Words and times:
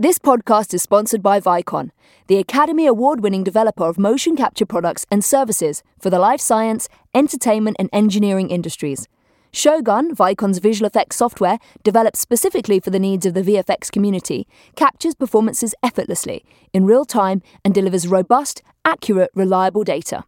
This 0.00 0.20
podcast 0.20 0.72
is 0.74 0.82
sponsored 0.82 1.24
by 1.24 1.40
Vicon, 1.40 1.90
the 2.28 2.36
Academy 2.36 2.86
Award 2.86 3.20
winning 3.20 3.42
developer 3.42 3.82
of 3.82 3.98
motion 3.98 4.36
capture 4.36 4.64
products 4.64 5.04
and 5.10 5.24
services 5.24 5.82
for 5.98 6.08
the 6.08 6.20
life 6.20 6.40
science, 6.40 6.88
entertainment, 7.16 7.78
and 7.80 7.90
engineering 7.92 8.48
industries. 8.48 9.08
Shogun, 9.52 10.14
Vicon's 10.14 10.58
visual 10.58 10.86
effects 10.86 11.16
software, 11.16 11.58
developed 11.82 12.16
specifically 12.16 12.78
for 12.78 12.90
the 12.90 13.00
needs 13.00 13.26
of 13.26 13.34
the 13.34 13.42
VFX 13.42 13.90
community, 13.90 14.46
captures 14.76 15.16
performances 15.16 15.74
effortlessly, 15.82 16.44
in 16.72 16.86
real 16.86 17.04
time, 17.04 17.42
and 17.64 17.74
delivers 17.74 18.06
robust, 18.06 18.62
accurate, 18.84 19.32
reliable 19.34 19.82
data. 19.82 20.22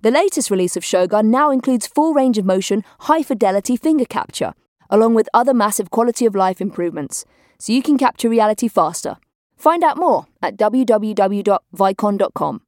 The 0.00 0.10
latest 0.10 0.50
release 0.50 0.76
of 0.76 0.84
Shogun 0.84 1.30
now 1.30 1.52
includes 1.52 1.86
full 1.86 2.12
range 2.12 2.38
of 2.38 2.44
motion, 2.44 2.82
high 3.02 3.22
fidelity 3.22 3.76
finger 3.76 4.04
capture, 4.04 4.52
along 4.90 5.14
with 5.14 5.28
other 5.32 5.54
massive 5.54 5.90
quality 5.90 6.26
of 6.26 6.34
life 6.34 6.60
improvements, 6.60 7.24
so 7.62 7.72
you 7.72 7.80
can 7.80 7.96
capture 7.96 8.28
reality 8.28 8.66
faster. 8.66 9.18
Find 9.56 9.84
out 9.84 9.96
more 9.96 10.26
at 10.42 10.56
www.vicon.com. 10.56 12.62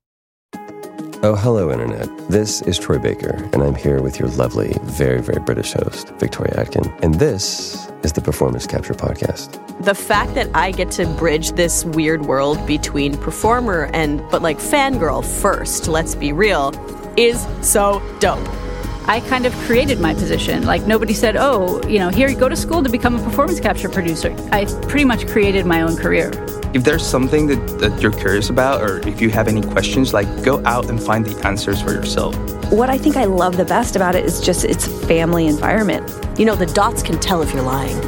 Oh, 1.25 1.35
hello, 1.35 1.73
Internet. 1.73 2.29
This 2.29 2.62
is 2.62 2.79
Troy 2.79 2.99
Baker, 2.99 3.49
and 3.52 3.62
I'm 3.62 3.75
here 3.75 4.02
with 4.02 4.21
your 4.21 4.29
lovely, 4.29 4.77
very, 4.83 5.21
very 5.21 5.43
British 5.43 5.73
host, 5.73 6.11
Victoria 6.21 6.55
Atkin. 6.57 6.85
And 7.02 7.15
this 7.15 7.91
is 8.05 8.12
the 8.12 8.21
Performance 8.21 8.69
Capture 8.69 8.95
Podcast. 8.95 9.61
The 9.85 9.97
fact 9.97 10.35
that 10.35 10.49
I 10.55 10.71
get 10.71 10.93
to 10.93 11.07
bridge 11.07 11.52
this 11.52 11.85
weird 11.87 12.27
world 12.27 12.65
between 12.65 13.16
performer 13.16 13.91
and, 13.95 14.23
but 14.30 14.43
like 14.43 14.59
fangirl 14.59 15.24
first, 15.24 15.88
let's 15.88 16.15
be 16.15 16.33
real, 16.33 16.73
is 17.16 17.45
so 17.63 18.01
dope. 18.21 18.63
I 19.07 19.21
kind 19.21 19.45
of 19.45 19.53
created 19.67 20.01
my 20.01 20.15
position. 20.15 20.65
Like 20.65 20.87
nobody 20.87 21.13
said, 21.13 21.37
"Oh, 21.37 21.87
you 21.87 21.99
know, 21.99 22.09
here 22.09 22.33
go 22.35 22.49
to 22.49 22.57
school 22.57 22.83
to 22.83 22.89
become 22.89 23.17
a 23.17 23.23
performance 23.23 23.61
capture 23.61 23.91
producer." 23.91 24.35
I 24.51 24.65
pretty 24.89 25.05
much 25.05 25.29
created 25.29 25.67
my 25.67 25.83
own 25.83 25.95
career. 25.95 26.30
If 26.73 26.85
there's 26.85 27.07
something 27.07 27.47
that, 27.49 27.79
that 27.80 28.01
you're 28.01 28.13
curious 28.13 28.49
about, 28.49 28.80
or 28.80 29.07
if 29.07 29.21
you 29.21 29.29
have 29.29 29.47
any 29.47 29.61
questions, 29.61 30.15
like 30.15 30.27
go 30.43 30.65
out 30.65 30.88
and 30.88 30.99
find 31.02 31.23
the 31.27 31.37
answers 31.46 31.83
for 31.83 31.93
yourself. 31.93 32.35
What 32.73 32.88
I 32.88 32.96
think 32.96 33.19
I 33.19 33.24
love 33.24 33.59
the 33.59 33.66
best 33.66 33.95
about 33.95 34.15
it 34.15 34.24
is 34.24 34.41
just 34.41 34.65
its 34.65 34.87
a 34.87 34.91
family 35.07 35.49
environment. 35.49 36.11
You 36.39 36.46
know, 36.46 36.57
the 36.57 36.66
dots 36.66 37.02
can 37.02 37.21
tell 37.21 37.43
if 37.43 37.52
you're 37.52 37.63
lying. 37.63 38.01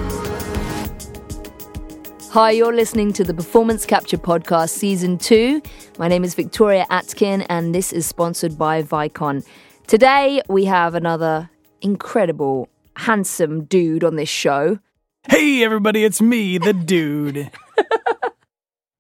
Hi, 2.30 2.52
you're 2.52 2.74
listening 2.74 3.12
to 3.14 3.24
the 3.24 3.34
Performance 3.34 3.84
Capture 3.84 4.18
Podcast 4.18 4.70
Season 4.70 5.18
2. 5.18 5.60
My 5.98 6.08
name 6.08 6.24
is 6.24 6.34
Victoria 6.34 6.86
Atkin, 6.88 7.42
and 7.42 7.74
this 7.74 7.92
is 7.92 8.06
sponsored 8.06 8.56
by 8.56 8.82
Vicon. 8.82 9.44
Today, 9.86 10.42
we 10.48 10.64
have 10.64 10.96
another 10.96 11.48
incredible, 11.80 12.68
handsome 12.96 13.64
dude 13.66 14.02
on 14.02 14.16
this 14.16 14.28
show. 14.28 14.80
Hey, 15.28 15.62
everybody, 15.62 16.02
it's 16.04 16.20
me, 16.20 16.58
the 16.58 16.72
dude. 16.92 17.52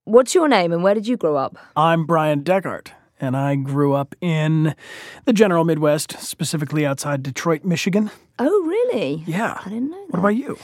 What's 0.04 0.32
your 0.32 0.46
name 0.46 0.72
and 0.72 0.84
where 0.84 0.94
did 0.94 1.08
you 1.08 1.16
grow 1.16 1.34
up? 1.36 1.58
I'm 1.74 2.06
Bryan 2.06 2.44
Dechart, 2.44 2.92
and 3.20 3.36
I 3.36 3.56
grew 3.56 3.94
up 3.94 4.14
in 4.20 4.76
the 5.24 5.32
general 5.32 5.64
Midwest, 5.64 6.20
specifically 6.20 6.86
outside 6.86 7.24
Detroit, 7.24 7.64
Michigan. 7.64 8.12
Oh, 8.38 8.62
really? 8.64 9.24
Yeah. 9.26 9.60
I 9.64 9.68
didn't 9.68 9.90
know. 9.90 10.04
What 10.10 10.20
about 10.20 10.36
you? 10.36 10.56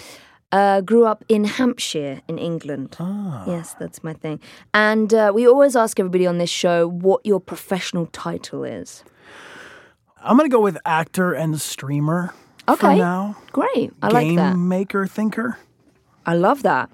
Uh, 0.52 0.82
grew 0.82 1.04
up 1.04 1.24
in 1.28 1.44
Hampshire, 1.44 2.20
in 2.28 2.38
England. 2.38 2.94
Ah. 3.00 3.42
Yes, 3.48 3.74
that's 3.80 4.04
my 4.04 4.12
thing. 4.12 4.38
And 4.72 5.12
uh, 5.12 5.32
we 5.34 5.48
always 5.48 5.74
ask 5.74 5.98
everybody 5.98 6.28
on 6.28 6.38
this 6.38 6.50
show 6.50 6.86
what 6.86 7.26
your 7.26 7.40
professional 7.40 8.06
title 8.06 8.62
is. 8.62 9.02
I'm 10.24 10.36
going 10.36 10.48
to 10.48 10.54
go 10.54 10.60
with 10.60 10.78
actor 10.84 11.32
and 11.32 11.60
streamer 11.60 12.32
for 12.66 12.72
Okay. 12.74 12.98
now. 12.98 13.36
Great. 13.52 13.92
I 14.02 14.08
like 14.08 14.26
Game 14.26 14.36
that. 14.36 14.56
maker, 14.56 15.06
thinker. 15.06 15.58
I 16.24 16.34
love 16.34 16.62
that. 16.62 16.90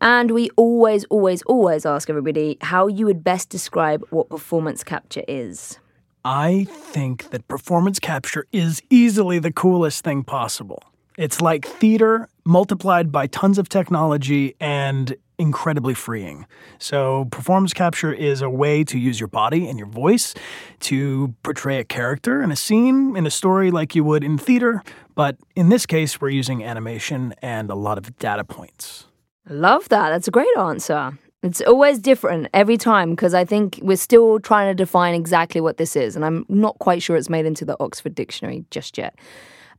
And 0.00 0.32
we 0.32 0.50
always, 0.56 1.04
always, 1.04 1.42
always 1.42 1.86
ask 1.86 2.10
everybody 2.10 2.58
how 2.60 2.88
you 2.88 3.06
would 3.06 3.22
best 3.24 3.48
describe 3.48 4.04
what 4.10 4.28
performance 4.28 4.82
capture 4.84 5.22
is. 5.28 5.78
I 6.24 6.66
think 6.70 7.30
that 7.30 7.46
performance 7.48 7.98
capture 8.00 8.46
is 8.52 8.82
easily 8.90 9.38
the 9.38 9.52
coolest 9.52 10.02
thing 10.04 10.24
possible. 10.24 10.82
It's 11.16 11.40
like 11.40 11.64
theater 11.64 12.28
multiplied 12.44 13.12
by 13.12 13.28
tons 13.28 13.58
of 13.58 13.68
technology 13.68 14.56
and 14.58 15.14
incredibly 15.38 15.94
freeing. 15.94 16.46
So, 16.78 17.26
performance 17.26 17.72
capture 17.72 18.12
is 18.12 18.42
a 18.42 18.50
way 18.50 18.84
to 18.84 18.98
use 18.98 19.20
your 19.20 19.28
body 19.28 19.68
and 19.68 19.78
your 19.78 19.88
voice 19.88 20.34
to 20.80 21.34
portray 21.42 21.78
a 21.78 21.84
character 21.84 22.42
in 22.42 22.50
a 22.50 22.56
scene, 22.56 23.16
in 23.16 23.26
a 23.26 23.30
story 23.30 23.70
like 23.70 23.94
you 23.94 24.04
would 24.04 24.24
in 24.24 24.38
theater. 24.38 24.82
But 25.14 25.36
in 25.54 25.68
this 25.68 25.86
case, 25.86 26.20
we're 26.20 26.30
using 26.30 26.64
animation 26.64 27.34
and 27.42 27.70
a 27.70 27.74
lot 27.74 27.98
of 27.98 28.16
data 28.18 28.44
points. 28.44 29.06
Love 29.48 29.88
that. 29.90 30.10
That's 30.10 30.28
a 30.28 30.30
great 30.30 30.56
answer. 30.56 31.18
It's 31.42 31.60
always 31.60 31.98
different 31.98 32.48
every 32.54 32.78
time 32.78 33.10
because 33.10 33.34
I 33.34 33.44
think 33.44 33.78
we're 33.82 33.98
still 33.98 34.40
trying 34.40 34.70
to 34.70 34.74
define 34.74 35.14
exactly 35.14 35.60
what 35.60 35.76
this 35.76 35.94
is, 35.94 36.16
and 36.16 36.24
I'm 36.24 36.46
not 36.48 36.78
quite 36.78 37.02
sure 37.02 37.16
it's 37.16 37.28
made 37.28 37.44
into 37.44 37.66
the 37.66 37.76
Oxford 37.80 38.14
Dictionary 38.14 38.64
just 38.70 38.96
yet. 38.96 39.14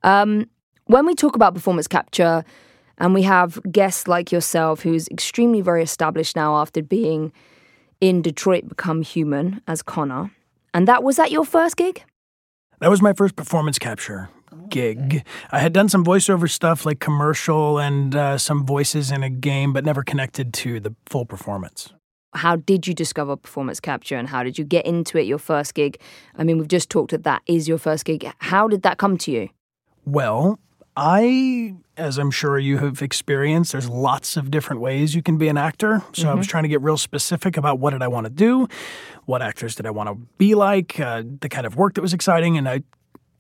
Um, 0.04 0.48
when 0.86 1.08
we 1.08 1.16
talk 1.16 1.36
about 1.36 1.56
performance 1.56 1.88
capture, 1.88 2.46
and 2.98 3.14
we 3.14 3.24
have 3.24 3.60
guests 3.72 4.08
like 4.08 4.32
yourself, 4.32 4.82
who's 4.82 5.08
extremely 5.10 5.62
very 5.62 5.84
established 5.84 6.36
now 6.36 6.56
after 6.58 6.82
being 6.84 7.32
in 8.02 8.22
Detroit 8.22 8.68
Become 8.70 9.02
Human 9.02 9.62
as 9.68 9.82
Connor, 9.82 10.32
and 10.74 10.88
that 10.88 11.04
was 11.04 11.16
that 11.16 11.32
your 11.32 11.46
first 11.46 11.78
gig? 11.78 12.04
That 12.80 12.90
was 12.90 13.02
my 13.02 13.14
first 13.14 13.36
performance 13.36 13.80
capture 13.80 14.30
gig. 14.70 15.24
I 15.52 15.60
had 15.60 15.74
done 15.74 15.90
some 15.90 16.04
voiceover 16.04 16.50
stuff 16.50 16.86
like 16.86 17.00
commercial 17.00 17.78
and 17.78 18.16
uh, 18.16 18.38
some 18.38 18.66
voices 18.66 19.12
in 19.12 19.22
a 19.22 19.30
game, 19.30 19.74
but 19.74 19.86
never 19.86 20.02
connected 20.02 20.54
to 20.56 20.80
the 20.80 20.96
full 21.06 21.26
performance. 21.26 21.94
how 22.34 22.56
did 22.58 22.86
you 22.88 22.94
discover 22.94 23.36
performance 23.38 23.80
capture 23.80 24.18
and 24.18 24.28
how 24.28 24.44
did 24.44 24.58
you 24.58 24.66
get 24.66 24.86
into 24.86 25.18
it 25.18 25.26
your 25.26 25.38
first 25.38 25.74
gig 25.74 25.98
i 26.38 26.44
mean 26.44 26.58
we've 26.58 26.68
just 26.78 26.90
talked 26.90 27.12
that 27.12 27.24
that 27.24 27.42
is 27.46 27.66
your 27.66 27.78
first 27.78 28.04
gig 28.04 28.30
how 28.40 28.68
did 28.68 28.82
that 28.82 28.98
come 28.98 29.18
to 29.18 29.32
you 29.32 29.48
Well, 30.06 30.60
I, 30.98 31.76
as 31.98 32.18
I'm 32.18 32.32
sure 32.32 32.58
you 32.58 32.78
have 32.78 33.02
experienced, 33.02 33.74
there's 33.74 33.90
lots 33.90 34.38
of 34.38 34.50
different 34.50 34.82
ways 34.82 35.14
you 35.14 35.22
can 35.22 35.38
be 35.38 35.48
an 35.50 35.58
actor. 35.58 36.02
So 36.14 36.30
I 36.30 36.34
was 36.34 36.48
trying 36.48 36.64
to 36.64 36.70
get 36.70 36.82
real 36.82 36.98
specific 36.98 37.58
about 37.58 37.80
what 37.80 37.92
did 37.92 38.02
I 38.02 38.08
want 38.08 38.26
to 38.26 38.30
do, 38.30 38.68
what 39.26 39.42
actors 39.42 39.76
did 39.76 39.86
I 39.86 39.92
want 39.92 40.10
to 40.10 40.16
be 40.38 40.56
like, 40.56 41.00
uh, 41.00 41.24
the 41.42 41.50
kind 41.50 41.66
of 41.66 41.76
work 41.76 41.96
that 41.96 42.02
was 42.02 42.14
exciting, 42.14 42.58
and 42.58 42.68
I 42.70 42.84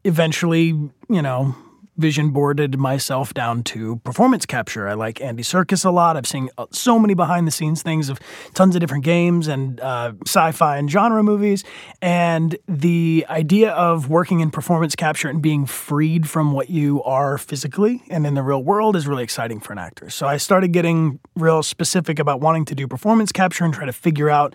eventually, 0.04 0.68
you 0.68 1.22
know, 1.22 1.56
vision 1.98 2.30
boarded 2.32 2.78
myself 2.78 3.34
down 3.34 3.64
to 3.64 3.98
performance 3.98 4.46
capture. 4.46 4.88
I 4.88 4.94
like 4.94 5.22
Andy 5.22 5.44
Serkis 5.44 5.86
a 5.86 5.90
lot. 5.90 6.18
I've 6.18 6.28
seen 6.28 6.50
uh, 6.58 6.66
so 6.72 7.00
many 7.00 7.14
behind 7.14 7.48
the 7.48 7.52
scenes 7.52 7.82
things 7.82 8.10
of 8.10 8.20
tons 8.54 8.76
of 8.76 8.82
different 8.82 9.04
games 9.04 9.48
and 9.48 9.80
uh, 9.80 10.14
sci 10.26 10.52
fi 10.52 10.78
and 10.78 10.90
genre 10.90 11.24
movies. 11.24 11.64
And 12.02 12.58
the 12.68 13.26
idea 13.30 13.72
of 13.72 14.10
working 14.10 14.40
in 14.40 14.52
performance 14.52 14.96
capture 14.96 15.30
and 15.30 15.42
being 15.42 15.66
freed 15.66 16.30
from 16.30 16.52
what 16.52 16.70
you 16.70 17.02
are 17.04 17.38
physically 17.38 18.04
and 18.10 18.26
in 18.26 18.34
the 18.34 18.44
real 18.44 18.64
world 18.64 18.96
is 18.96 19.08
really 19.08 19.24
exciting 19.24 19.60
for 19.60 19.74
an 19.74 19.80
actor. 19.80 20.10
So 20.10 20.28
I 20.28 20.38
started 20.38 20.70
getting 20.70 21.20
real 21.36 21.64
specific 21.64 22.20
about 22.20 22.42
wanting 22.42 22.66
to 22.66 22.76
do 22.76 22.88
performance 22.88 23.32
capture 23.32 23.64
and 23.66 23.74
try 23.74 23.86
to 23.86 23.94
figure 23.94 24.30
out 24.30 24.54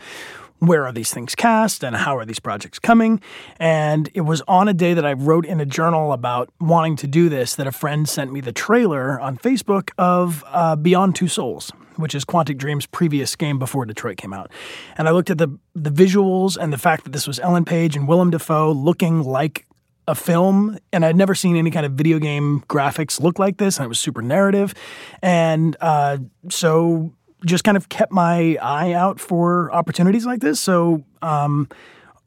where 0.60 0.86
are 0.86 0.92
these 0.92 1.12
things 1.12 1.34
cast 1.34 1.82
and 1.82 1.96
how 1.96 2.16
are 2.16 2.24
these 2.24 2.38
projects 2.38 2.78
coming? 2.78 3.20
And 3.58 4.08
it 4.14 4.22
was 4.22 4.42
on 4.46 4.68
a 4.68 4.74
day 4.74 4.94
that 4.94 5.04
I 5.04 5.14
wrote 5.14 5.46
in 5.46 5.60
a 5.60 5.66
journal 5.66 6.12
about 6.12 6.50
wanting 6.60 6.96
to 6.96 7.06
do 7.06 7.28
this 7.28 7.56
that 7.56 7.66
a 7.66 7.72
friend 7.72 8.08
sent 8.08 8.32
me 8.32 8.40
the 8.40 8.52
trailer 8.52 9.18
on 9.20 9.36
Facebook 9.38 9.90
of 9.98 10.44
uh, 10.46 10.76
Beyond 10.76 11.16
Two 11.16 11.28
Souls, 11.28 11.72
which 11.96 12.14
is 12.14 12.24
Quantic 12.24 12.58
Dream's 12.58 12.86
previous 12.86 13.34
game 13.36 13.58
before 13.58 13.86
Detroit 13.86 14.18
came 14.18 14.32
out. 14.32 14.52
And 14.96 15.08
I 15.08 15.12
looked 15.12 15.30
at 15.30 15.38
the 15.38 15.48
the 15.74 15.90
visuals 15.90 16.56
and 16.56 16.72
the 16.72 16.78
fact 16.78 17.04
that 17.04 17.12
this 17.12 17.26
was 17.26 17.38
Ellen 17.38 17.64
Page 17.64 17.96
and 17.96 18.06
Willem 18.06 18.30
Dafoe 18.30 18.72
looking 18.72 19.22
like 19.22 19.66
a 20.08 20.14
film 20.14 20.76
and 20.92 21.04
I'd 21.04 21.16
never 21.16 21.34
seen 21.34 21.56
any 21.56 21.70
kind 21.70 21.86
of 21.86 21.92
video 21.92 22.18
game 22.18 22.64
graphics 22.68 23.20
look 23.20 23.38
like 23.38 23.58
this 23.58 23.76
and 23.76 23.84
it 23.84 23.88
was 23.88 24.00
super 24.00 24.22
narrative 24.22 24.74
and 25.22 25.76
uh, 25.80 26.18
so 26.48 27.12
just 27.44 27.64
kind 27.64 27.76
of 27.76 27.88
kept 27.88 28.12
my 28.12 28.56
eye 28.60 28.92
out 28.92 29.20
for 29.20 29.72
opportunities 29.72 30.26
like 30.26 30.40
this. 30.40 30.60
So 30.60 31.04
um, 31.22 31.68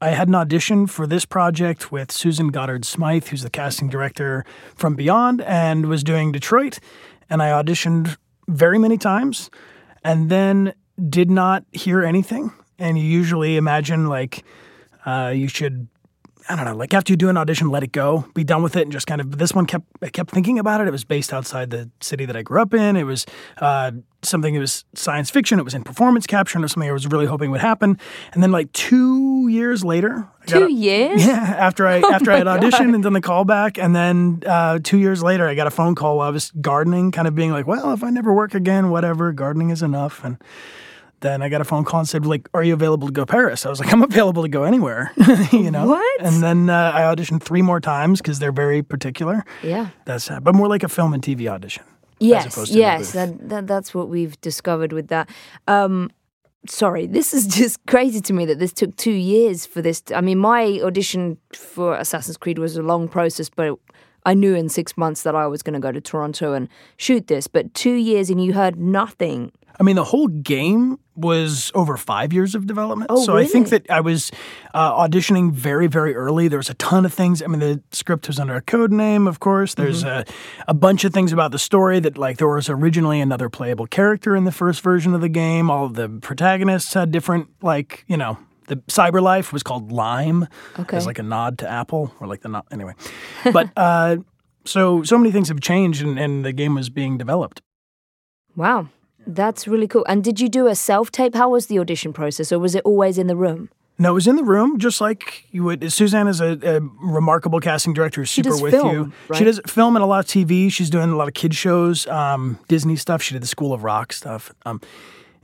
I 0.00 0.10
had 0.10 0.28
an 0.28 0.34
audition 0.34 0.86
for 0.86 1.06
this 1.06 1.24
project 1.24 1.92
with 1.92 2.12
Susan 2.12 2.48
Goddard 2.48 2.84
Smythe 2.84 3.28
who's 3.28 3.42
the 3.42 3.50
casting 3.50 3.88
director 3.88 4.44
from 4.74 4.96
Beyond 4.96 5.40
and 5.42 5.86
was 5.86 6.02
doing 6.04 6.32
Detroit. 6.32 6.78
And 7.30 7.42
I 7.42 7.50
auditioned 7.50 8.16
very 8.48 8.78
many 8.78 8.98
times 8.98 9.50
and 10.02 10.30
then 10.30 10.74
did 11.08 11.30
not 11.30 11.64
hear 11.72 12.02
anything. 12.04 12.52
And 12.78 12.98
you 12.98 13.04
usually 13.04 13.56
imagine 13.56 14.08
like 14.08 14.44
uh, 15.06 15.32
you 15.34 15.48
should 15.48 15.88
I 16.48 16.56
don't 16.56 16.66
know, 16.66 16.76
like 16.76 16.92
after 16.92 17.10
you 17.12 17.16
do 17.16 17.30
an 17.30 17.38
audition, 17.38 17.70
let 17.70 17.82
it 17.82 17.92
go, 17.92 18.26
be 18.34 18.44
done 18.44 18.62
with 18.62 18.76
it, 18.76 18.82
and 18.82 18.92
just 18.92 19.06
kind 19.06 19.20
of. 19.20 19.38
This 19.38 19.54
one 19.54 19.64
kept 19.64 19.86
I 20.02 20.08
kept 20.10 20.30
thinking 20.30 20.58
about 20.58 20.80
it. 20.82 20.88
It 20.88 20.90
was 20.90 21.04
based 21.04 21.32
outside 21.32 21.70
the 21.70 21.90
city 22.00 22.26
that 22.26 22.36
I 22.36 22.42
grew 22.42 22.60
up 22.60 22.74
in. 22.74 22.96
It 22.96 23.04
was 23.04 23.24
uh, 23.58 23.92
something 24.20 24.52
that 24.52 24.60
was 24.60 24.84
science 24.94 25.30
fiction. 25.30 25.58
It 25.58 25.62
was 25.62 25.72
in 25.72 25.84
performance 25.84 26.26
capture, 26.26 26.58
and 26.58 26.62
it 26.62 26.66
was 26.66 26.72
something 26.72 26.88
I 26.88 26.92
was 26.92 27.06
really 27.06 27.24
hoping 27.24 27.50
would 27.50 27.62
happen. 27.62 27.98
And 28.32 28.42
then 28.42 28.52
like 28.52 28.70
two 28.72 29.48
years 29.48 29.84
later, 29.84 30.28
two 30.46 30.66
a- 30.66 30.70
years 30.70 31.24
yeah, 31.26 31.54
after 31.58 31.86
I 31.86 31.98
after 32.12 32.30
I 32.30 32.38
had 32.38 32.46
auditioned 32.46 32.94
and 32.94 33.02
done 33.02 33.14
the 33.14 33.22
callback, 33.22 33.82
and 33.82 33.96
then 33.96 34.42
uh, 34.46 34.80
two 34.82 34.98
years 34.98 35.22
later, 35.22 35.48
I 35.48 35.54
got 35.54 35.66
a 35.66 35.70
phone 35.70 35.94
call 35.94 36.18
while 36.18 36.28
I 36.28 36.30
was 36.30 36.50
gardening, 36.60 37.10
kind 37.10 37.26
of 37.26 37.34
being 37.34 37.52
like, 37.52 37.66
"Well, 37.66 37.94
if 37.94 38.04
I 38.04 38.10
never 38.10 38.34
work 38.34 38.54
again, 38.54 38.90
whatever, 38.90 39.32
gardening 39.32 39.70
is 39.70 39.82
enough." 39.82 40.22
And 40.22 40.36
then 41.24 41.42
I 41.42 41.48
got 41.48 41.60
a 41.60 41.64
phone 41.64 41.84
call 41.84 42.00
and 42.00 42.08
said, 42.08 42.26
like, 42.26 42.48
are 42.52 42.62
you 42.62 42.74
available 42.74 43.08
to 43.08 43.12
go 43.12 43.24
Paris? 43.24 43.64
I 43.64 43.70
was 43.70 43.80
like, 43.80 43.92
I'm 43.92 44.02
available 44.02 44.42
to 44.42 44.48
go 44.48 44.64
anywhere, 44.64 45.10
you 45.52 45.70
know? 45.70 45.86
What? 45.86 46.20
And 46.20 46.42
then 46.42 46.68
uh, 46.68 46.92
I 46.94 47.00
auditioned 47.00 47.42
three 47.42 47.62
more 47.62 47.80
times 47.80 48.20
because 48.20 48.38
they're 48.38 48.52
very 48.52 48.82
particular. 48.82 49.44
Yeah. 49.62 49.88
That's 50.04 50.24
sad, 50.24 50.44
but 50.44 50.54
more 50.54 50.68
like 50.68 50.82
a 50.82 50.88
film 50.88 51.14
and 51.14 51.22
TV 51.22 51.48
audition. 51.48 51.82
Yes, 52.20 52.46
opposed 52.46 52.72
to 52.72 52.78
yes, 52.78 53.12
that, 53.12 53.48
that, 53.48 53.66
that's 53.66 53.94
what 53.94 54.08
we've 54.08 54.40
discovered 54.40 54.92
with 54.92 55.08
that. 55.08 55.28
Um, 55.66 56.10
sorry, 56.68 57.06
this 57.18 57.34
is 57.34 57.46
just 57.46 57.84
crazy 57.86 58.20
to 58.20 58.32
me 58.32 58.44
that 58.46 58.58
this 58.58 58.72
took 58.72 58.94
two 58.96 59.12
years 59.12 59.66
for 59.66 59.82
this. 59.82 60.02
I 60.14 60.20
mean, 60.20 60.38
my 60.38 60.80
audition 60.82 61.38
for 61.52 61.96
Assassin's 61.96 62.36
Creed 62.36 62.58
was 62.58 62.76
a 62.76 62.82
long 62.82 63.08
process, 63.08 63.48
but 63.48 63.78
I 64.26 64.34
knew 64.34 64.54
in 64.54 64.68
six 64.68 64.96
months 64.96 65.22
that 65.22 65.34
I 65.34 65.46
was 65.46 65.62
going 65.62 65.74
to 65.74 65.80
go 65.80 65.92
to 65.92 66.00
Toronto 66.00 66.52
and 66.52 66.68
shoot 66.96 67.26
this. 67.26 67.46
But 67.46 67.74
two 67.74 67.94
years 67.94 68.30
and 68.30 68.42
you 68.42 68.52
heard 68.52 68.78
nothing. 68.78 69.52
I 69.78 69.82
mean, 69.82 69.96
the 69.96 70.04
whole 70.04 70.28
game 70.28 70.98
was 71.16 71.70
over 71.74 71.96
five 71.96 72.32
years 72.32 72.54
of 72.54 72.66
development. 72.66 73.10
Oh, 73.10 73.24
so 73.24 73.36
I 73.36 73.44
think 73.44 73.68
that 73.70 73.88
I 73.90 74.00
was 74.00 74.30
uh, 74.72 74.92
auditioning 75.06 75.52
very, 75.52 75.86
very 75.86 76.14
early. 76.14 76.48
There 76.48 76.58
was 76.58 76.70
a 76.70 76.74
ton 76.74 77.04
of 77.04 77.12
things. 77.14 77.42
I 77.42 77.46
mean, 77.46 77.60
the 77.60 77.82
script 77.92 78.26
was 78.26 78.38
under 78.38 78.54
a 78.56 78.60
code 78.60 78.92
name, 78.92 79.26
of 79.26 79.40
course. 79.40 79.74
There's 79.74 80.04
Mm-hmm. 80.04 80.30
a, 80.30 80.70
a 80.70 80.74
bunch 80.74 81.04
of 81.04 81.12
things 81.12 81.32
about 81.32 81.50
the 81.52 81.58
story 81.58 82.00
that, 82.00 82.18
like, 82.18 82.38
there 82.38 82.48
was 82.48 82.68
originally 82.68 83.20
another 83.20 83.48
playable 83.48 83.86
character 83.86 84.34
in 84.36 84.44
the 84.44 84.52
first 84.52 84.80
version 84.82 85.14
of 85.14 85.20
the 85.20 85.28
game. 85.28 85.70
All 85.70 85.86
of 85.86 85.94
the 85.94 86.08
protagonists 86.08 86.94
had 86.94 87.10
different, 87.10 87.48
like, 87.62 88.04
you 88.08 88.16
know, 88.16 88.38
the 88.68 88.76
CyberLife 88.76 89.52
was 89.52 89.62
called 89.62 89.92
Lime. 89.92 90.48
Okay. 90.78 90.96
As 90.96 91.06
like 91.06 91.18
a 91.18 91.22
nod 91.22 91.58
to 91.58 91.68
Apple, 91.70 92.12
or 92.20 92.26
like 92.26 92.40
the 92.42 92.48
nod, 92.48 92.64
anyway. 92.72 92.94
But, 93.52 93.70
uh, 93.76 94.16
so, 94.64 95.02
so 95.02 95.18
many 95.18 95.30
things 95.30 95.48
have 95.48 95.60
changed 95.60 96.02
and, 96.02 96.18
and 96.18 96.44
the 96.44 96.52
game 96.52 96.74
was 96.74 96.88
being 96.90 97.18
developed. 97.18 97.60
Wow, 98.56 98.88
that's 99.26 99.66
really 99.66 99.88
cool. 99.88 100.04
And 100.08 100.22
did 100.22 100.40
you 100.40 100.48
do 100.48 100.66
a 100.66 100.74
self 100.74 101.10
tape? 101.10 101.34
How 101.34 101.50
was 101.50 101.66
the 101.66 101.78
audition 101.78 102.12
process, 102.12 102.52
or 102.52 102.58
was 102.58 102.74
it 102.74 102.82
always 102.84 103.18
in 103.18 103.26
the 103.26 103.36
room? 103.36 103.70
No, 103.96 104.10
it 104.10 104.14
was 104.14 104.26
in 104.26 104.34
the 104.34 104.44
room, 104.44 104.78
just 104.78 105.00
like 105.00 105.44
you 105.52 105.62
would. 105.64 105.92
Suzanne 105.92 106.26
is 106.26 106.40
a, 106.40 106.58
a 106.62 106.80
remarkable 107.00 107.60
casting 107.60 107.94
director, 107.94 108.22
who's 108.22 108.30
super 108.30 108.50
does 108.50 108.60
with 108.60 108.72
film, 108.72 108.92
you. 108.92 109.12
right? 109.28 109.38
She 109.38 109.44
does 109.44 109.60
film 109.66 109.94
and 109.94 110.02
a 110.02 110.06
lot 110.06 110.18
of 110.18 110.26
TV. 110.26 110.70
She's 110.70 110.90
doing 110.90 111.10
a 111.10 111.16
lot 111.16 111.28
of 111.28 111.34
kid 111.34 111.54
shows, 111.54 112.06
um, 112.08 112.58
Disney 112.66 112.96
stuff. 112.96 113.22
She 113.22 113.34
did 113.34 113.42
the 113.42 113.46
School 113.46 113.72
of 113.72 113.84
Rock 113.84 114.12
stuff. 114.12 114.52
Um, 114.66 114.80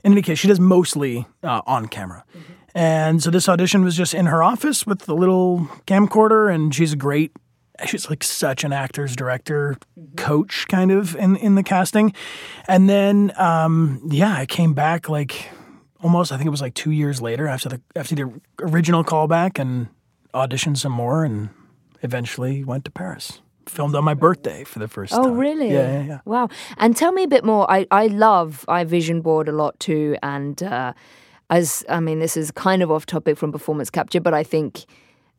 in 0.03 0.11
any 0.11 0.21
case, 0.21 0.39
she 0.39 0.49
does 0.49 0.59
mostly 0.59 1.25
uh, 1.43 1.61
on 1.65 1.87
camera. 1.87 2.25
Mm-hmm. 2.31 2.53
And 2.73 3.23
so 3.23 3.29
this 3.29 3.47
audition 3.47 3.83
was 3.83 3.95
just 3.95 4.13
in 4.13 4.25
her 4.27 4.43
office 4.43 4.85
with 4.85 4.99
the 4.99 5.15
little 5.15 5.69
camcorder, 5.87 6.53
and 6.53 6.73
she's 6.73 6.93
a 6.93 6.97
great. 6.97 7.31
She's 7.85 8.09
like 8.09 8.23
such 8.23 8.63
an 8.63 8.73
actor's 8.73 9.15
director, 9.15 9.77
Mm-hmm. 9.99 10.15
coach 10.15 10.65
kind 10.67 10.91
of 10.91 11.15
in 11.15 11.35
in 11.37 11.55
the 11.55 11.63
casting, 11.63 12.13
and 12.67 12.89
then 12.89 13.31
um, 13.37 14.01
yeah, 14.11 14.33
I 14.33 14.45
came 14.45 14.73
back 14.73 15.09
like 15.09 15.49
almost 16.03 16.31
I 16.31 16.37
think 16.37 16.47
it 16.47 16.51
was 16.51 16.61
like 16.61 16.73
two 16.73 16.91
years 16.91 17.21
later 17.21 17.47
after 17.47 17.69
the 17.69 17.81
after 17.95 18.15
the 18.15 18.41
original 18.61 19.03
callback 19.03 19.59
and 19.59 19.87
auditioned 20.33 20.77
some 20.77 20.91
more 20.91 21.23
and 21.25 21.49
eventually 22.03 22.63
went 22.63 22.85
to 22.85 22.91
Paris. 22.91 23.41
Filmed 23.67 23.95
on 23.95 24.03
my 24.03 24.15
birthday 24.15 24.63
for 24.63 24.79
the 24.79 24.87
first 24.87 25.13
Oh, 25.13 25.17
time. 25.23 25.31
Oh, 25.31 25.35
really? 25.35 25.71
Yeah, 25.71 25.91
yeah, 25.99 26.03
yeah. 26.03 26.19
Wow. 26.25 26.49
And 26.77 26.95
tell 26.97 27.11
me 27.11 27.23
a 27.23 27.27
bit 27.27 27.45
more. 27.45 27.69
I, 27.71 27.85
I 27.91 28.07
love, 28.07 28.65
I 28.67 28.83
vision 28.83 29.21
board 29.21 29.47
a 29.47 29.51
lot 29.51 29.79
too. 29.79 30.17
And 30.23 30.61
uh, 30.63 30.93
as, 31.51 31.85
I 31.87 31.99
mean, 31.99 32.19
this 32.19 32.35
is 32.35 32.49
kind 32.51 32.81
of 32.81 32.89
off 32.89 33.05
topic 33.05 33.37
from 33.37 33.51
performance 33.51 33.89
capture, 33.91 34.19
but 34.19 34.33
I 34.33 34.43
think 34.43 34.85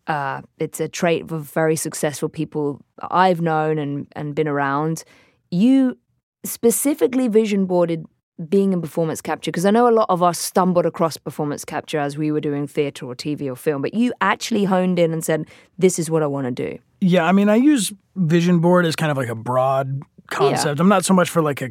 uh, 0.06 0.42
it's 0.58 0.80
a 0.80 0.88
trait 0.88 1.30
of 1.30 1.42
very 1.42 1.76
successful 1.76 2.28
people 2.28 2.80
I've 3.00 3.40
known 3.40 3.78
and, 3.78 4.06
and 4.12 4.34
been 4.34 4.48
around. 4.48 5.04
You 5.50 5.98
specifically 6.44 7.28
vision 7.28 7.66
boarded 7.66 8.04
being 8.48 8.72
in 8.72 8.80
performance 8.80 9.20
capture 9.20 9.50
because 9.50 9.64
I 9.64 9.70
know 9.70 9.88
a 9.88 9.92
lot 9.92 10.06
of 10.08 10.22
us 10.22 10.38
stumbled 10.38 10.86
across 10.86 11.16
performance 11.16 11.64
capture 11.64 11.98
as 11.98 12.16
we 12.16 12.32
were 12.32 12.40
doing 12.40 12.66
theatre 12.66 13.06
or 13.06 13.14
TV 13.14 13.50
or 13.50 13.56
film, 13.56 13.82
but 13.82 13.94
you 13.94 14.12
actually 14.20 14.64
honed 14.64 14.98
in 14.98 15.12
and 15.12 15.24
said, 15.24 15.46
This 15.78 15.98
is 15.98 16.10
what 16.10 16.22
I 16.22 16.26
want 16.26 16.46
to 16.46 16.50
do. 16.50 16.78
Yeah, 17.00 17.24
I 17.24 17.32
mean, 17.32 17.48
I 17.48 17.56
use 17.56 17.92
vision 18.16 18.58
board 18.58 18.86
as 18.86 18.96
kind 18.96 19.10
of 19.10 19.16
like 19.16 19.28
a 19.28 19.34
broad 19.34 20.02
concept. 20.30 20.80
I'm 20.80 20.88
not 20.88 21.04
so 21.04 21.14
much 21.14 21.30
for 21.30 21.42
like 21.42 21.62
a 21.62 21.70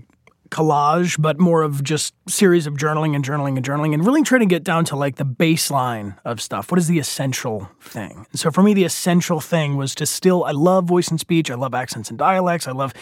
collage, 0.51 1.19
but 1.19 1.39
more 1.39 1.63
of 1.63 1.83
just 1.83 2.13
series 2.27 2.67
of 2.67 2.75
journaling 2.75 3.15
and 3.15 3.25
journaling 3.25 3.55
and 3.55 3.65
journaling 3.65 3.93
and 3.93 4.05
really 4.05 4.21
trying 4.21 4.41
to 4.41 4.45
get 4.45 4.63
down 4.63 4.85
to 4.85 4.95
like 4.95 5.15
the 5.15 5.25
baseline 5.25 6.15
of 6.25 6.41
stuff. 6.41 6.71
What 6.71 6.77
is 6.77 6.87
the 6.87 6.99
essential 6.99 7.71
thing? 7.79 8.27
And 8.31 8.39
so 8.39 8.51
for 8.51 8.61
me, 8.61 8.73
the 8.73 8.83
essential 8.83 9.39
thing 9.39 9.77
was 9.77 9.95
to 9.95 10.05
still, 10.05 10.43
I 10.43 10.51
love 10.51 10.85
voice 10.85 11.07
and 11.07 11.19
speech. 11.19 11.49
I 11.49 11.55
love 11.55 11.73
accents 11.73 12.09
and 12.09 12.19
dialects. 12.19 12.67
I 12.67 12.73
love 12.73 12.93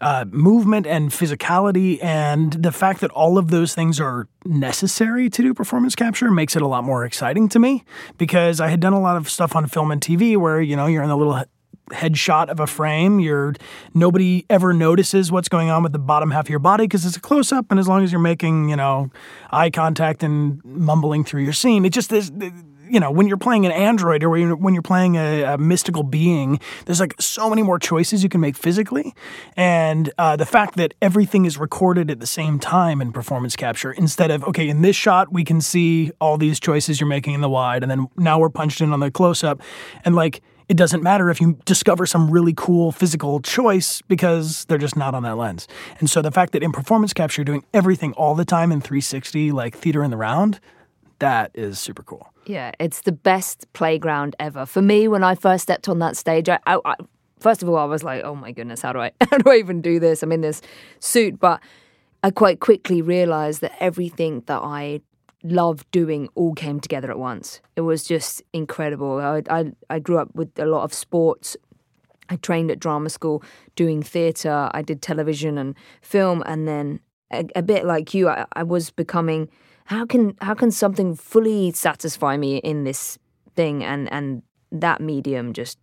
uh, 0.00 0.24
movement 0.30 0.86
and 0.86 1.10
physicality. 1.10 2.02
And 2.02 2.52
the 2.52 2.72
fact 2.72 3.00
that 3.02 3.10
all 3.10 3.36
of 3.36 3.50
those 3.50 3.74
things 3.74 4.00
are 4.00 4.26
necessary 4.46 5.28
to 5.28 5.42
do 5.42 5.52
performance 5.52 5.94
capture 5.94 6.30
makes 6.30 6.56
it 6.56 6.62
a 6.62 6.66
lot 6.66 6.84
more 6.84 7.04
exciting 7.04 7.48
to 7.50 7.58
me 7.58 7.84
because 8.16 8.60
I 8.60 8.68
had 8.68 8.80
done 8.80 8.92
a 8.94 9.00
lot 9.00 9.16
of 9.16 9.28
stuff 9.28 9.54
on 9.54 9.66
film 9.66 9.90
and 9.90 10.00
TV 10.00 10.36
where, 10.36 10.60
you 10.60 10.76
know, 10.76 10.86
you're 10.86 11.02
in 11.02 11.08
the 11.08 11.16
little 11.16 11.42
headshot 11.90 12.48
of 12.48 12.60
a 12.60 12.66
frame. 12.66 13.20
You're 13.20 13.54
nobody 13.94 14.44
ever 14.50 14.72
notices 14.72 15.30
what's 15.32 15.48
going 15.48 15.70
on 15.70 15.82
with 15.82 15.92
the 15.92 15.98
bottom 15.98 16.30
half 16.30 16.46
of 16.46 16.50
your 16.50 16.58
body 16.58 16.84
because 16.84 17.04
it's 17.04 17.16
a 17.16 17.20
close 17.20 17.52
up, 17.52 17.66
and 17.70 17.78
as 17.78 17.88
long 17.88 18.04
as 18.04 18.12
you're 18.12 18.20
making 18.20 18.68
you 18.68 18.76
know 18.76 19.10
eye 19.50 19.70
contact 19.70 20.22
and 20.22 20.64
mumbling 20.64 21.24
through 21.24 21.42
your 21.42 21.52
scene, 21.52 21.84
it 21.84 21.92
just 21.92 22.12
is. 22.12 22.32
You 22.90 23.00
know, 23.00 23.10
when 23.10 23.28
you're 23.28 23.36
playing 23.36 23.66
an 23.66 23.72
android 23.72 24.24
or 24.24 24.30
when 24.30 24.72
you're, 24.72 24.80
playing 24.80 25.16
a, 25.16 25.42
a 25.42 25.58
mystical 25.58 26.02
being, 26.02 26.58
there's 26.86 27.00
like 27.00 27.14
so 27.20 27.50
many 27.50 27.62
more 27.62 27.78
choices 27.78 28.22
you 28.22 28.30
can 28.30 28.40
make 28.40 28.56
physically, 28.56 29.12
and 29.58 30.10
uh, 30.16 30.36
the 30.36 30.46
fact 30.46 30.76
that 30.76 30.94
everything 31.02 31.44
is 31.44 31.58
recorded 31.58 32.10
at 32.10 32.18
the 32.18 32.26
same 32.26 32.58
time 32.58 33.02
in 33.02 33.12
performance 33.12 33.56
capture 33.56 33.92
instead 33.92 34.30
of 34.30 34.42
okay, 34.44 34.66
in 34.70 34.80
this 34.80 34.96
shot 34.96 35.30
we 35.30 35.44
can 35.44 35.60
see 35.60 36.12
all 36.18 36.38
these 36.38 36.58
choices 36.58 36.98
you're 36.98 37.08
making 37.08 37.34
in 37.34 37.42
the 37.42 37.50
wide, 37.50 37.82
and 37.82 37.90
then 37.90 38.06
now 38.16 38.38
we're 38.38 38.48
punched 38.48 38.80
in 38.80 38.90
on 38.90 39.00
the 39.00 39.10
close 39.10 39.44
up, 39.44 39.60
and 40.06 40.14
like 40.14 40.40
it 40.68 40.76
doesn't 40.76 41.02
matter 41.02 41.30
if 41.30 41.40
you 41.40 41.58
discover 41.64 42.04
some 42.04 42.30
really 42.30 42.52
cool 42.54 42.92
physical 42.92 43.40
choice 43.40 44.02
because 44.02 44.64
they're 44.66 44.78
just 44.78 44.96
not 44.96 45.14
on 45.14 45.22
that 45.22 45.36
lens. 45.36 45.66
And 45.98 46.10
so 46.10 46.20
the 46.20 46.30
fact 46.30 46.52
that 46.52 46.62
in 46.62 46.72
performance 46.72 47.12
capture, 47.12 47.40
you're 47.40 47.44
doing 47.46 47.64
everything 47.72 48.12
all 48.14 48.34
the 48.34 48.44
time 48.44 48.70
in 48.70 48.80
360, 48.80 49.50
like 49.52 49.76
theater 49.76 50.04
in 50.04 50.10
the 50.10 50.16
round, 50.16 50.60
that 51.20 51.50
is 51.54 51.78
super 51.78 52.02
cool. 52.02 52.32
Yeah, 52.46 52.72
it's 52.78 53.02
the 53.02 53.12
best 53.12 53.66
playground 53.72 54.36
ever. 54.38 54.66
For 54.66 54.82
me, 54.82 55.08
when 55.08 55.24
I 55.24 55.34
first 55.34 55.62
stepped 55.62 55.88
on 55.88 55.98
that 56.00 56.16
stage, 56.16 56.48
I, 56.48 56.58
I, 56.66 56.78
I 56.84 56.94
first 57.40 57.62
of 57.62 57.68
all, 57.68 57.76
I 57.76 57.84
was 57.84 58.02
like, 58.04 58.22
"Oh 58.24 58.34
my 58.34 58.52
goodness, 58.52 58.82
how 58.82 58.92
do 58.92 59.00
I, 59.00 59.12
how 59.30 59.38
do 59.38 59.50
I 59.50 59.56
even 59.56 59.82
do 59.82 59.98
this?" 60.00 60.22
I'm 60.22 60.32
in 60.32 60.40
this 60.40 60.62
suit, 61.00 61.38
but 61.38 61.60
I 62.22 62.30
quite 62.30 62.60
quickly 62.60 63.02
realized 63.02 63.60
that 63.60 63.72
everything 63.80 64.42
that 64.46 64.60
I 64.62 65.00
loved 65.42 65.90
doing 65.90 66.28
all 66.34 66.54
came 66.54 66.80
together 66.80 67.10
at 67.10 67.18
once. 67.18 67.60
It 67.76 67.82
was 67.82 68.04
just 68.04 68.42
incredible. 68.52 69.18
I, 69.18 69.42
I, 69.48 69.72
I 69.88 69.98
grew 69.98 70.18
up 70.18 70.34
with 70.34 70.58
a 70.58 70.66
lot 70.66 70.82
of 70.82 70.92
sports. 70.92 71.56
I 72.28 72.36
trained 72.36 72.70
at 72.70 72.80
drama 72.80 73.10
school 73.10 73.42
doing 73.76 74.02
theatre. 74.02 74.68
I 74.72 74.82
did 74.82 75.00
television 75.00 75.56
and 75.58 75.74
film, 76.02 76.42
and 76.46 76.66
then 76.66 77.00
a, 77.32 77.46
a 77.56 77.62
bit 77.62 77.84
like 77.84 78.14
you, 78.14 78.28
I, 78.28 78.44
I 78.52 78.62
was 78.62 78.90
becoming 78.90 79.48
how 79.88 80.04
can 80.04 80.36
how 80.42 80.52
can 80.52 80.70
something 80.70 81.14
fully 81.14 81.72
satisfy 81.72 82.36
me 82.36 82.58
in 82.58 82.84
this 82.84 83.18
thing 83.56 83.82
and 83.82 84.12
and 84.12 84.42
that 84.70 85.00
medium 85.00 85.54
just 85.54 85.78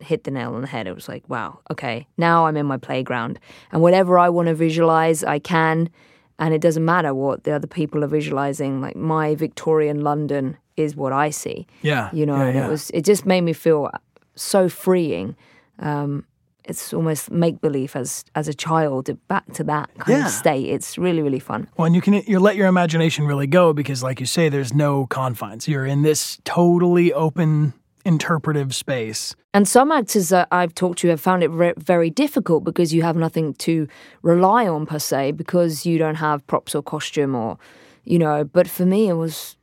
hit 0.00 0.22
the 0.22 0.30
nail 0.30 0.54
on 0.54 0.60
the 0.60 0.68
head 0.68 0.86
it 0.86 0.94
was 0.94 1.08
like 1.08 1.28
wow 1.28 1.58
okay 1.68 2.06
now 2.16 2.46
i'm 2.46 2.56
in 2.56 2.64
my 2.64 2.76
playground 2.76 3.40
and 3.72 3.82
whatever 3.82 4.16
i 4.16 4.28
want 4.28 4.46
to 4.46 4.54
visualize 4.54 5.24
i 5.24 5.40
can 5.40 5.90
and 6.38 6.54
it 6.54 6.60
doesn't 6.60 6.84
matter 6.84 7.12
what 7.14 7.44
the 7.44 7.52
other 7.52 7.66
people 7.66 8.04
are 8.04 8.08
visualizing 8.08 8.80
like 8.80 8.96
my 8.96 9.34
victorian 9.34 10.00
london 10.02 10.56
is 10.76 10.94
what 10.96 11.12
i 11.12 11.30
see 11.30 11.66
Yeah. 11.82 12.10
you 12.12 12.24
know 12.26 12.36
yeah, 12.36 12.44
and 12.46 12.56
yeah. 12.56 12.66
it 12.66 12.70
was 12.70 12.90
it 12.90 13.04
just 13.04 13.26
made 13.26 13.42
me 13.42 13.52
feel 13.52 13.90
so 14.34 14.68
freeing 14.68 15.34
um 15.80 16.24
it's 16.64 16.92
almost 16.92 17.30
make 17.30 17.60
believe 17.62 17.96
as 17.96 18.24
as 18.34 18.46
a 18.48 18.52
child 18.54 19.08
back 19.28 19.44
to 19.54 19.64
that 19.64 19.88
kind 19.98 20.18
Yeah. 20.18 20.26
of 20.26 20.30
state 20.32 20.68
it's 20.68 20.98
really 20.98 21.22
really 21.22 21.40
fun 21.40 21.66
Well, 21.76 21.86
and 21.86 21.94
you 21.94 22.02
can 22.02 22.14
you 22.14 22.38
let 22.40 22.56
your 22.56 22.66
imagination 22.68 23.26
really 23.26 23.46
go 23.46 23.72
because, 23.72 24.02
like 24.02 24.20
you 24.20 24.26
say, 24.26 24.48
there's 24.50 24.74
no 24.74 25.06
confines. 25.06 25.66
You're 25.66 25.86
in 25.86 26.02
this 26.02 26.38
totally 26.44 27.12
open 27.12 27.72
interpretive 28.08 28.74
space. 28.74 29.36
And 29.52 29.68
some 29.68 29.92
actors 29.92 30.30
that 30.30 30.48
I've 30.50 30.74
talked 30.74 30.98
to 31.00 31.08
have 31.08 31.20
found 31.20 31.42
it 31.42 31.48
re- 31.48 31.74
very 31.76 32.08
difficult 32.08 32.64
because 32.64 32.94
you 32.94 33.02
have 33.02 33.16
nothing 33.16 33.52
to 33.54 33.86
rely 34.22 34.66
on 34.66 34.86
per 34.86 34.98
se 34.98 35.32
because 35.32 35.84
you 35.84 35.98
don't 35.98 36.14
have 36.14 36.44
props 36.46 36.74
or 36.74 36.82
costume 36.82 37.34
or, 37.34 37.58
you 38.04 38.18
know. 38.18 38.44
But 38.44 38.66
for 38.66 38.86
me, 38.86 39.08
it 39.08 39.14
was 39.14 39.56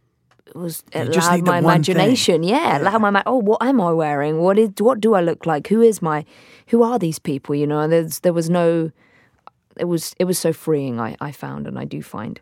it 0.46 0.56
was 0.56 0.84
it 0.92 1.16
allowed 1.16 1.42
my 1.46 1.58
thing. 1.58 1.64
imagination. 1.64 2.44
Yeah, 2.44 2.76
it 2.76 2.82
allowed 2.82 3.00
my 3.00 3.24
oh, 3.26 3.38
what 3.38 3.64
am 3.64 3.82
I 3.82 3.92
wearing? 3.92 4.38
What 4.38 4.60
is 4.60 4.70
what 4.78 5.02
do 5.02 5.16
I 5.16 5.22
look 5.22 5.48
like? 5.48 5.68
Who 5.68 5.82
is 5.82 6.02
my 6.02 6.24
who 6.68 6.84
are 6.84 7.00
these 7.00 7.18
people? 7.18 7.56
You 7.56 7.66
know, 7.66 7.80
and 7.80 7.92
there's 7.92 8.20
there 8.20 8.34
was 8.34 8.50
no. 8.50 8.92
It 9.78 9.86
was 9.86 10.16
it 10.20 10.26
was 10.26 10.38
so 10.38 10.54
freeing. 10.54 11.00
I 11.00 11.18
I 11.20 11.32
found 11.32 11.66
and 11.66 11.80
I 11.80 11.86
do 11.86 12.04
find. 12.04 12.40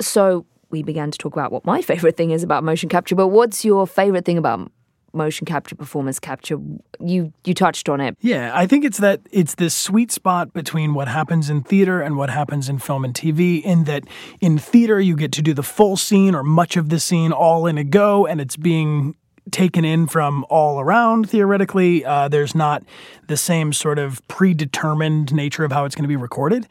So 0.00 0.46
we 0.70 0.82
began 0.82 1.10
to 1.10 1.18
talk 1.18 1.34
about 1.34 1.52
what 1.52 1.66
my 1.66 1.82
favorite 1.90 2.16
thing 2.16 2.30
is 2.30 2.42
about 2.42 2.64
motion 2.64 2.88
capture. 2.88 3.14
But 3.14 3.28
what's 3.28 3.62
your 3.62 3.86
favorite 3.86 4.24
thing 4.24 4.38
about 4.38 4.72
motion 5.14 5.44
capture, 5.44 5.74
performance 5.74 6.18
capture? 6.18 6.58
You 7.00 7.32
you 7.44 7.54
touched 7.54 7.88
on 7.88 8.00
it. 8.00 8.16
Yeah, 8.20 8.50
I 8.54 8.66
think 8.66 8.84
it's 8.84 8.98
that 8.98 9.20
it's 9.30 9.54
this 9.54 9.74
sweet 9.74 10.10
spot 10.10 10.52
between 10.52 10.94
what 10.94 11.08
happens 11.08 11.50
in 11.50 11.62
theater 11.62 12.00
and 12.00 12.16
what 12.16 12.30
happens 12.30 12.68
in 12.68 12.78
film 12.78 13.04
and 13.04 13.14
TV. 13.14 13.62
In 13.62 13.84
that, 13.84 14.04
in 14.40 14.58
theater 14.58 15.00
you 15.00 15.16
get 15.16 15.32
to 15.32 15.42
do 15.42 15.54
the 15.54 15.62
full 15.62 15.96
scene 15.96 16.34
or 16.34 16.42
much 16.42 16.76
of 16.76 16.88
the 16.88 16.98
scene 16.98 17.32
all 17.32 17.66
in 17.66 17.78
a 17.78 17.84
go, 17.84 18.26
and 18.26 18.40
it's 18.40 18.56
being 18.56 19.14
taken 19.50 19.84
in 19.84 20.06
from 20.06 20.44
all 20.48 20.80
around 20.80 21.28
theoretically. 21.28 22.04
Uh, 22.04 22.28
there's 22.28 22.54
not 22.54 22.82
the 23.28 23.36
same 23.36 23.72
sort 23.72 23.98
of 23.98 24.26
predetermined 24.28 25.34
nature 25.34 25.64
of 25.64 25.72
how 25.72 25.84
it's 25.84 25.94
going 25.94 26.04
to 26.04 26.08
be 26.08 26.16
recorded. 26.16 26.66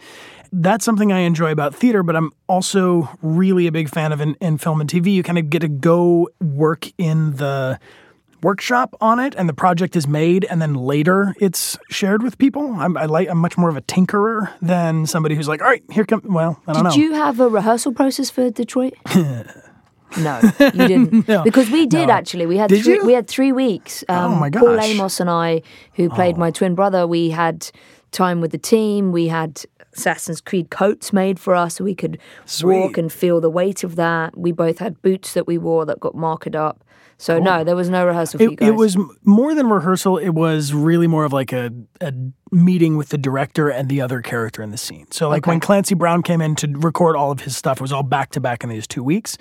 That's 0.51 0.85
something 0.85 1.11
I 1.11 1.19
enjoy 1.19 1.51
about 1.51 1.73
theater, 1.73 2.03
but 2.03 2.15
I'm 2.15 2.31
also 2.47 3.09
really 3.21 3.65
a 3.65 3.71
big 3.71 3.89
fan 3.89 4.11
of 4.11 4.21
in, 4.21 4.35
in 4.35 4.57
film 4.59 4.81
and 4.81 4.89
TV. 4.89 5.13
You 5.13 5.23
kind 5.23 5.39
of 5.39 5.49
get 5.49 5.59
to 5.59 5.67
go 5.67 6.29
work 6.39 6.91
in 6.97 7.37
the 7.37 7.79
workshop 8.43 8.95
on 9.01 9.19
it 9.19 9.33
and 9.37 9.47
the 9.49 9.53
project 9.53 9.95
is 9.95 10.07
made 10.07 10.45
and 10.45 10.61
then 10.61 10.73
later 10.73 11.33
it's 11.39 11.77
shared 11.89 12.21
with 12.21 12.37
people. 12.37 12.73
I'm, 12.75 12.97
I 12.97 13.05
like, 13.05 13.29
I'm 13.29 13.37
much 13.37 13.57
more 13.57 13.69
of 13.69 13.77
a 13.77 13.81
tinkerer 13.81 14.51
than 14.61 15.05
somebody 15.05 15.35
who's 15.35 15.47
like, 15.47 15.61
all 15.61 15.67
right, 15.67 15.83
here 15.91 16.05
come, 16.05 16.21
well, 16.25 16.61
I 16.67 16.73
don't 16.73 16.83
Did 16.83 16.89
know. 16.89 16.95
Did 16.95 16.99
you 17.01 17.13
have 17.13 17.39
a 17.39 17.47
rehearsal 17.49 17.93
process 17.93 18.29
for 18.29 18.49
Detroit? 18.51 18.93
no, 19.15 20.39
you 20.59 20.87
didn't. 20.87 21.27
No. 21.27 21.43
Because 21.43 21.69
we 21.69 21.85
did 21.85 22.07
No. 22.07 22.13
actually. 22.13 22.45
We 22.45 22.57
had 22.57 22.69
Did 22.69 22.83
three, 22.83 22.95
you? 22.95 23.05
we 23.05 23.13
had 23.13 23.27
three 23.27 23.51
weeks. 23.51 24.03
Um, 24.09 24.33
Oh 24.33 24.35
my 24.35 24.49
gosh. 24.49 24.63
Oh. 24.63 24.79
Amos 24.81 25.19
and 25.19 25.29
I, 25.29 25.61
who 25.93 26.09
played 26.09 26.37
my 26.37 26.51
twin 26.51 26.75
brother, 26.75 27.07
we 27.07 27.29
had 27.29 27.69
time 28.11 28.41
with 28.41 28.51
the 28.51 28.57
team. 28.57 29.11
We 29.11 29.27
had 29.29 29.63
Assassin's 29.95 30.41
Creed 30.41 30.69
coats 30.69 31.13
made 31.13 31.39
for 31.39 31.55
us 31.55 31.75
so 31.75 31.83
we 31.83 31.95
could 31.95 32.19
walk 32.63 32.97
and 32.97 33.11
feel 33.11 33.39
the 33.41 33.49
weight 33.49 33.83
of 33.83 33.95
that. 33.95 34.37
We 34.37 34.51
both 34.51 34.79
had 34.79 35.01
boots 35.01 35.33
that 35.33 35.47
we 35.47 35.57
wore 35.57 35.85
that 35.85 35.99
got 35.99 36.15
marked 36.15 36.55
up. 36.55 36.83
So 37.17 37.39
no, 37.39 37.63
there 37.63 37.75
was 37.75 37.89
no 37.89 38.05
rehearsal 38.05 38.39
for 38.39 38.43
you 38.43 38.51
it, 38.51 38.61
it 38.61 38.75
was 38.75 38.97
more 39.23 39.55
than 39.55 39.69
rehearsal. 39.69 40.17
It 40.17 40.31
was 40.31 40.73
really 40.73 41.07
more 41.07 41.25
of 41.25 41.33
like 41.33 41.53
a, 41.53 41.71
a 42.01 42.13
meeting 42.51 42.97
with 42.97 43.09
the 43.09 43.17
director 43.17 43.69
and 43.69 43.89
the 43.89 44.01
other 44.01 44.21
character 44.21 44.61
in 44.61 44.69
the 44.69 44.77
scene. 44.77 45.07
So, 45.11 45.29
like 45.29 45.47
when 45.47 45.59
Clancy 45.59 45.95
Brown 45.95 46.21
came 46.21 46.41
in 46.41 46.55
to 46.55 46.67
record 46.67 47.15
all 47.15 47.31
of 47.31 47.41
his 47.41 47.57
stuff, 47.57 47.79
it 47.79 47.81
was 47.81 47.91
all 47.91 48.03
back 48.03 48.31
to 48.31 48.39
back 48.39 48.63
in 48.63 48.69
these 48.69 48.87
two 48.87 49.03
weeks. 49.03 49.37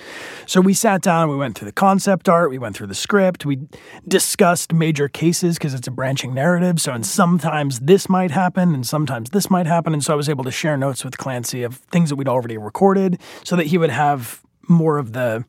So, 0.47 0.61
we 0.61 0.75
sat 0.75 1.03
down, 1.03 1.29
we 1.29 1.37
went 1.37 1.57
through 1.57 1.67
the 1.67 1.73
concept 1.73 2.29
art, 2.29 2.51
we 2.51 2.59
went 2.59 2.77
through 2.77 2.87
the 2.89 2.95
script, 2.95 3.45
we 3.45 3.59
discussed 4.07 4.73
major 4.73 5.09
cases 5.09 5.59
because 5.59 5.75
it's 5.75 5.89
a 5.89 5.91
branching 5.91 6.35
narrative. 6.35 6.81
So, 6.81 6.93
and 6.93 7.05
sometimes 7.07 7.81
this 7.81 8.09
might 8.09 8.31
happen 8.31 8.75
and 8.75 8.87
sometimes 8.87 9.31
this 9.31 9.51
might 9.51 9.67
happen. 9.67 9.93
And 9.93 10.03
so, 10.03 10.13
I 10.13 10.17
was 10.17 10.29
able 10.29 10.45
to 10.45 10.53
share 10.53 10.77
notes 10.77 11.05
with 11.05 11.19
Clancy 11.19 11.63
of 11.63 11.77
things 11.77 12.09
that 12.09 12.17
we'd 12.17 12.29
already 12.29 12.59
recorded 12.59 13.21
so 13.45 13.57
that 13.57 13.67
he 13.67 13.79
would 13.79 13.91
have 13.91 14.43
more 14.69 14.99
of 14.99 15.13
the 15.13 15.45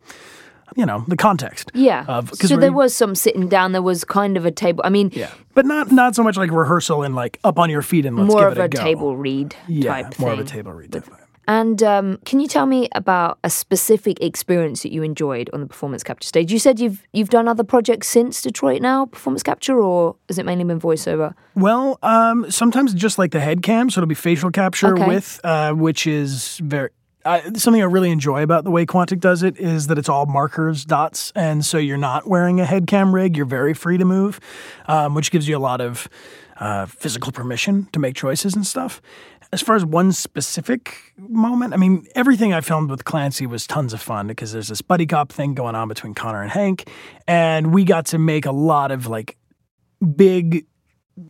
you 0.75 0.85
know 0.85 1.03
the 1.07 1.17
context 1.17 1.71
yeah. 1.73 2.05
of 2.07 2.33
so 2.35 2.55
we- 2.55 2.61
there 2.61 2.71
was 2.73 2.95
some 2.95 3.15
sitting 3.15 3.47
down. 3.47 3.71
There 3.71 3.81
was 3.81 4.03
kind 4.03 4.37
of 4.37 4.45
a 4.45 4.51
table. 4.51 4.81
I 4.85 4.89
mean, 4.89 5.09
yeah, 5.13 5.29
but 5.53 5.65
not 5.65 5.91
not 5.91 6.15
so 6.15 6.23
much 6.23 6.37
like 6.37 6.51
rehearsal 6.51 7.03
and 7.03 7.15
like 7.15 7.39
up 7.43 7.59
on 7.59 7.69
your 7.69 7.81
feet 7.81 8.05
and 8.05 8.17
let's 8.17 8.27
more 8.31 8.49
give 8.49 8.51
of 8.53 8.57
it 8.59 8.63
a 8.65 8.69
go. 8.69 8.81
table 8.83 9.15
read 9.17 9.55
Yeah, 9.67 9.91
type 10.01 10.19
more 10.19 10.31
thing. 10.31 10.39
of 10.39 10.45
a 10.45 10.49
table 10.49 10.71
read. 10.73 10.91
definitely. 10.91 11.19
And 11.45 11.83
um, 11.83 12.19
can 12.23 12.39
you 12.39 12.47
tell 12.47 12.65
me 12.65 12.87
about 12.95 13.37
a 13.43 13.49
specific 13.49 14.21
experience 14.23 14.81
that 14.83 14.93
you 14.93 15.03
enjoyed 15.03 15.49
on 15.51 15.59
the 15.59 15.65
performance 15.65 16.01
capture 16.01 16.25
stage? 16.25 16.53
You 16.53 16.57
said 16.59 16.79
you've 16.79 17.05
you've 17.11 17.29
done 17.29 17.49
other 17.49 17.65
projects 17.65 18.07
since 18.07 18.41
Detroit 18.41 18.81
now, 18.81 19.07
performance 19.07 19.43
capture, 19.43 19.77
or 19.77 20.15
has 20.29 20.37
it 20.37 20.45
mainly 20.45 20.63
been 20.63 20.79
voiceover? 20.79 21.33
Well, 21.55 21.99
um, 22.01 22.49
sometimes 22.49 22.93
just 22.93 23.17
like 23.17 23.31
the 23.31 23.41
head 23.41 23.61
cam, 23.61 23.89
so 23.89 23.99
it'll 23.99 24.07
be 24.07 24.15
facial 24.15 24.51
capture 24.51 24.93
Okay. 24.93 25.05
with, 25.05 25.41
uh, 25.43 25.73
which 25.73 26.07
is 26.07 26.59
very. 26.63 26.91
Something 27.25 27.81
I 27.81 27.85
really 27.85 28.11
enjoy 28.11 28.43
about 28.43 28.65
the 28.65 28.71
way 28.71 28.85
Quantic 28.85 29.21
does 29.21 29.43
it 29.43 29.57
is 29.57 29.87
that 29.87 29.97
it's 29.97 30.09
all 30.09 30.25
markers, 30.25 30.83
dots, 30.83 31.31
and 31.35 31.63
so 31.63 31.77
you're 31.77 31.95
not 31.95 32.27
wearing 32.27 32.59
a 32.59 32.65
head 32.65 32.85
cam 32.85 33.15
rig. 33.15 33.37
You're 33.37 33.45
very 33.45 33.73
free 33.73 33.97
to 33.97 34.03
move, 34.03 34.41
um, 34.87 35.15
which 35.15 35.31
gives 35.31 35.47
you 35.47 35.55
a 35.55 35.59
lot 35.59 35.79
of 35.79 36.09
uh, 36.57 36.85
physical 36.85 37.31
permission 37.31 37.87
to 37.93 37.99
make 37.99 38.15
choices 38.15 38.55
and 38.55 38.67
stuff. 38.67 39.01
As 39.53 39.61
far 39.61 39.75
as 39.75 39.85
one 39.85 40.11
specific 40.11 41.13
moment, 41.17 41.73
I 41.73 41.77
mean, 41.77 42.07
everything 42.13 42.53
I 42.53 42.59
filmed 42.59 42.89
with 42.89 43.05
Clancy 43.05 43.45
was 43.45 43.67
tons 43.67 43.93
of 43.93 44.01
fun 44.01 44.27
because 44.27 44.51
there's 44.51 44.67
this 44.67 44.81
buddy 44.81 45.05
cop 45.05 45.31
thing 45.31 45.53
going 45.53 45.75
on 45.75 45.87
between 45.87 46.13
Connor 46.13 46.41
and 46.41 46.51
Hank, 46.51 46.89
and 47.25 47.73
we 47.73 47.85
got 47.85 48.07
to 48.07 48.17
make 48.17 48.45
a 48.45 48.51
lot 48.51 48.91
of 48.91 49.07
like 49.07 49.37
big 50.15 50.65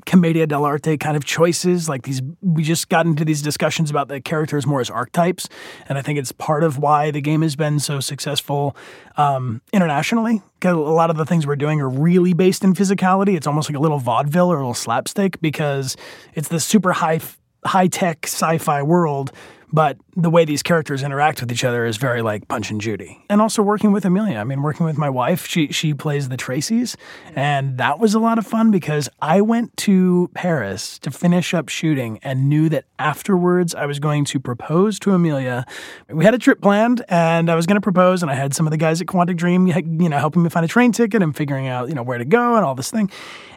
commedia 0.06 0.48
dell'arte 0.48 0.98
kind 1.00 1.18
of 1.18 1.26
choices 1.26 1.90
like 1.90 2.04
these 2.04 2.22
we 2.42 2.64
just 2.64 2.88
got 2.88 3.06
into 3.06 3.26
these 3.26 3.42
discussions 3.42 3.90
about 3.90 4.08
the 4.08 4.22
characters 4.22 4.66
more 4.66 4.80
as 4.80 4.90
archetypes 4.90 5.50
and 5.90 5.98
i 5.98 6.02
think 6.02 6.18
it's 6.18 6.32
part 6.32 6.64
of 6.64 6.78
why 6.78 7.12
the 7.12 7.20
game 7.20 7.42
has 7.42 7.58
been 7.58 7.80
so 7.80 8.00
successful 8.00 8.76
um, 9.18 9.62
internationally 9.74 10.42
'Cause 10.62 10.76
a 10.76 10.80
lot 10.80 11.10
of 11.10 11.18
the 11.18 11.26
things 11.26 11.46
we're 11.46 11.58
doing 11.58 11.82
are 11.82 11.90
really 11.90 12.32
based 12.34 12.64
in 12.64 12.74
physicality. 12.74 13.36
It's 13.36 13.46
almost 13.46 13.70
like 13.70 13.76
a 13.78 13.82
little 13.82 14.00
vaudeville 14.00 14.50
or 14.50 14.56
a 14.56 14.60
little 14.60 14.74
slapstick 14.74 15.42
because 15.42 15.98
it's 16.36 16.48
this 16.48 16.64
super 16.64 16.94
high 16.94 17.20
high 17.66 17.88
tech 17.88 18.20
sci-fi 18.26 18.82
world 18.82 19.34
but 19.74 19.98
the 20.16 20.30
way 20.30 20.46
these 20.46 20.62
characters 20.62 21.02
interact 21.02 21.42
with 21.42 21.52
each 21.52 21.64
other 21.64 21.84
is 21.84 21.98
very 21.98 22.22
like 22.22 22.48
Punch 22.48 22.70
and 22.70 22.80
Judy. 22.80 23.26
And 23.28 23.42
also 23.42 23.64
working 23.64 23.92
with 23.92 24.06
Amelia. 24.06 24.38
I 24.38 24.44
mean, 24.44 24.62
working 24.62 24.86
with 24.86 25.00
my 25.00 25.10
wife, 25.10 25.48
she 25.48 25.70
she 25.70 25.96
plays 25.96 26.30
the 26.30 26.38
Tracis, 26.38 26.96
and 27.36 27.80
that 27.80 27.98
was 27.98 28.14
a 28.14 28.20
lot 28.20 28.38
of 28.38 28.46
fun 28.46 28.70
because 28.70 29.10
I 29.20 29.42
went 29.42 29.76
to 29.78 30.30
Paris 30.36 31.00
to 31.00 31.10
finish 31.10 31.56
up 31.56 31.70
shooting 31.70 32.20
and 32.22 32.48
knew 32.48 32.70
that 32.70 32.86
afterwards 33.00 33.74
I 33.74 33.88
was 33.88 33.98
going 33.98 34.26
to 34.26 34.40
propose 34.40 35.00
to 35.00 35.12
Amelia. 35.12 35.66
We 36.08 36.24
had 36.24 36.36
a 36.36 36.40
trip 36.40 36.62
planned, 36.62 37.04
and 37.10 37.50
I 37.50 37.56
was 37.56 37.66
going 37.66 37.76
to 37.76 37.82
propose, 37.82 38.22
and 38.22 38.32
I 38.32 38.36
had 38.36 38.54
some 38.54 38.68
of 38.68 38.72
the 38.72 38.78
guys 38.78 39.02
at 39.02 39.08
Quantic 39.08 39.38
Dream, 39.38 39.66
you 39.68 40.10
know, 40.10 40.20
helping 40.20 40.44
me 40.44 40.50
find 40.50 40.64
a 40.64 40.70
train 40.70 40.92
ticket 40.92 41.24
and 41.24 41.36
figuring 41.36 41.68
out 41.68 41.90
you 41.90 41.96
know 41.96 42.04
where 42.04 42.20
to 42.20 42.26
go 42.26 42.56
and 42.56 42.64
all 42.64 42.76
this 42.76 42.92
thing. 42.92 43.10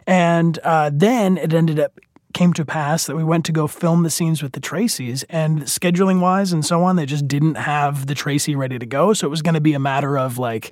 And 0.07 0.57
uh, 0.59 0.89
then 0.91 1.37
it 1.37 1.53
ended 1.53 1.79
up 1.79 1.99
came 2.37 2.53
to 2.53 2.63
pass 2.63 3.07
that 3.07 3.15
we 3.15 3.23
went 3.23 3.45
to 3.45 3.51
go 3.51 3.65
film 3.65 4.03
the 4.03 4.11
scenes 4.11 4.43
with 4.43 4.51
the 4.51 4.59
Tracis, 4.59 5.25
and 5.27 5.63
scheduling 5.63 6.21
wise 6.21 6.53
and 6.53 6.63
so 6.63 6.83
on, 6.83 6.95
they 6.95 7.07
just 7.07 7.27
didn't 7.27 7.55
have 7.55 8.05
the 8.05 8.13
Traci 8.13 8.55
ready 8.55 8.77
to 8.77 8.85
go. 8.85 9.13
So 9.13 9.25
it 9.25 9.31
was 9.31 9.41
going 9.41 9.55
to 9.55 9.61
be 9.61 9.73
a 9.73 9.79
matter 9.79 10.19
of 10.19 10.37
like, 10.37 10.71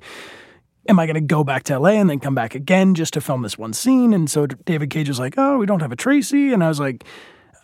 am 0.88 1.00
I 1.00 1.06
going 1.06 1.14
to 1.14 1.20
go 1.20 1.42
back 1.42 1.64
to 1.64 1.76
LA 1.76 1.90
and 1.90 2.08
then 2.08 2.20
come 2.20 2.36
back 2.36 2.54
again 2.54 2.94
just 2.94 3.14
to 3.14 3.20
film 3.20 3.42
this 3.42 3.58
one 3.58 3.72
scene? 3.72 4.14
And 4.14 4.30
so 4.30 4.46
David 4.46 4.90
Cage 4.90 5.08
was 5.08 5.18
like, 5.18 5.34
oh, 5.38 5.58
we 5.58 5.66
don't 5.66 5.80
have 5.80 5.90
a 5.90 5.96
Traci. 5.96 6.54
And 6.54 6.62
I 6.62 6.68
was 6.68 6.78
like, 6.78 7.02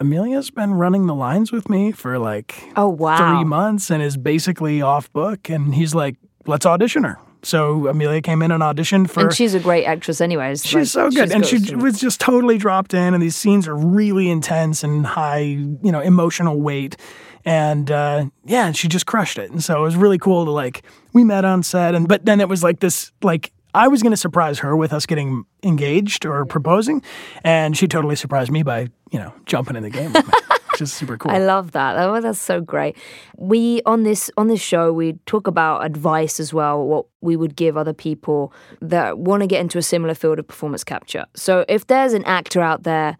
Amelia's 0.00 0.50
been 0.50 0.74
running 0.74 1.06
the 1.06 1.14
lines 1.14 1.52
with 1.52 1.70
me 1.70 1.92
for 1.92 2.18
like 2.18 2.60
Oh 2.74 2.88
wow! 2.88 3.16
three 3.16 3.44
months 3.44 3.88
and 3.88 4.02
is 4.02 4.16
basically 4.16 4.82
off 4.82 5.12
book. 5.12 5.48
And 5.48 5.76
he's 5.76 5.94
like, 5.94 6.16
let's 6.44 6.66
audition 6.66 7.04
her. 7.04 7.18
So 7.44 7.88
Amelia 7.88 8.20
came 8.22 8.40
in 8.42 8.50
and 8.52 8.62
auditioned 8.62 9.10
for. 9.10 9.20
and 9.24 9.32
she's 9.34 9.54
a 9.54 9.60
great 9.60 9.84
actress, 9.84 10.20
anyways. 10.20 10.64
She's 10.64 10.74
like, 10.74 10.86
so 10.86 11.10
good, 11.10 11.28
she's 11.28 11.30
and 11.32 11.46
she 11.46 11.58
some- 11.58 11.80
was 11.80 12.00
just 12.00 12.20
totally 12.20 12.56
dropped 12.58 12.94
in. 12.94 13.14
And 13.14 13.22
these 13.22 13.34
scenes 13.36 13.66
are 13.66 13.74
really 13.76 14.30
intense 14.30 14.84
and 14.84 15.04
high, 15.04 15.40
you 15.40 15.90
know, 15.92 16.00
emotional 16.00 16.60
weight. 16.60 16.96
And 17.44 17.90
uh, 17.90 18.26
yeah, 18.44 18.70
she 18.72 18.86
just 18.86 19.06
crushed 19.06 19.38
it. 19.38 19.50
And 19.50 19.62
so 19.62 19.76
it 19.78 19.82
was 19.82 19.96
really 19.96 20.18
cool 20.18 20.44
to 20.44 20.50
like 20.52 20.84
we 21.12 21.24
met 21.24 21.44
on 21.44 21.62
set, 21.64 21.94
and 21.96 22.06
but 22.06 22.24
then 22.24 22.40
it 22.40 22.48
was 22.48 22.62
like 22.62 22.78
this 22.80 23.10
like 23.22 23.52
I 23.74 23.88
was 23.88 24.02
going 24.02 24.12
to 24.12 24.16
surprise 24.16 24.60
her 24.60 24.76
with 24.76 24.92
us 24.92 25.06
getting 25.06 25.44
engaged 25.64 26.24
or 26.24 26.44
proposing, 26.44 27.02
and 27.42 27.76
she 27.76 27.88
totally 27.88 28.14
surprised 28.14 28.52
me 28.52 28.62
by 28.62 28.88
you 29.10 29.18
know 29.18 29.32
jumping 29.46 29.74
in 29.74 29.82
the 29.82 29.90
game, 29.90 30.12
with 30.12 30.24
me, 30.26 30.32
is 30.82 30.92
super 30.92 31.16
cool. 31.16 31.30
I 31.30 31.38
love 31.38 31.72
that. 31.72 31.96
Oh, 31.98 32.20
that's 32.20 32.38
so 32.40 32.60
great. 32.60 32.96
We 33.36 33.82
on 33.86 34.02
this 34.02 34.30
on 34.36 34.48
this 34.48 34.60
show 34.60 34.92
we 34.92 35.14
talk 35.26 35.46
about 35.46 35.84
advice 35.84 36.38
as 36.40 36.52
well. 36.52 36.84
What 36.84 37.06
we 37.20 37.36
would 37.36 37.56
give 37.56 37.76
other 37.76 37.92
people 37.92 38.52
that 38.80 39.18
want 39.18 39.42
to 39.42 39.46
get 39.46 39.60
into 39.60 39.78
a 39.78 39.82
similar 39.82 40.14
field 40.14 40.38
of 40.38 40.46
performance 40.46 40.84
capture. 40.84 41.24
So 41.34 41.64
if 41.68 41.86
there's 41.86 42.12
an 42.12 42.24
actor 42.24 42.60
out 42.60 42.82
there 42.82 43.16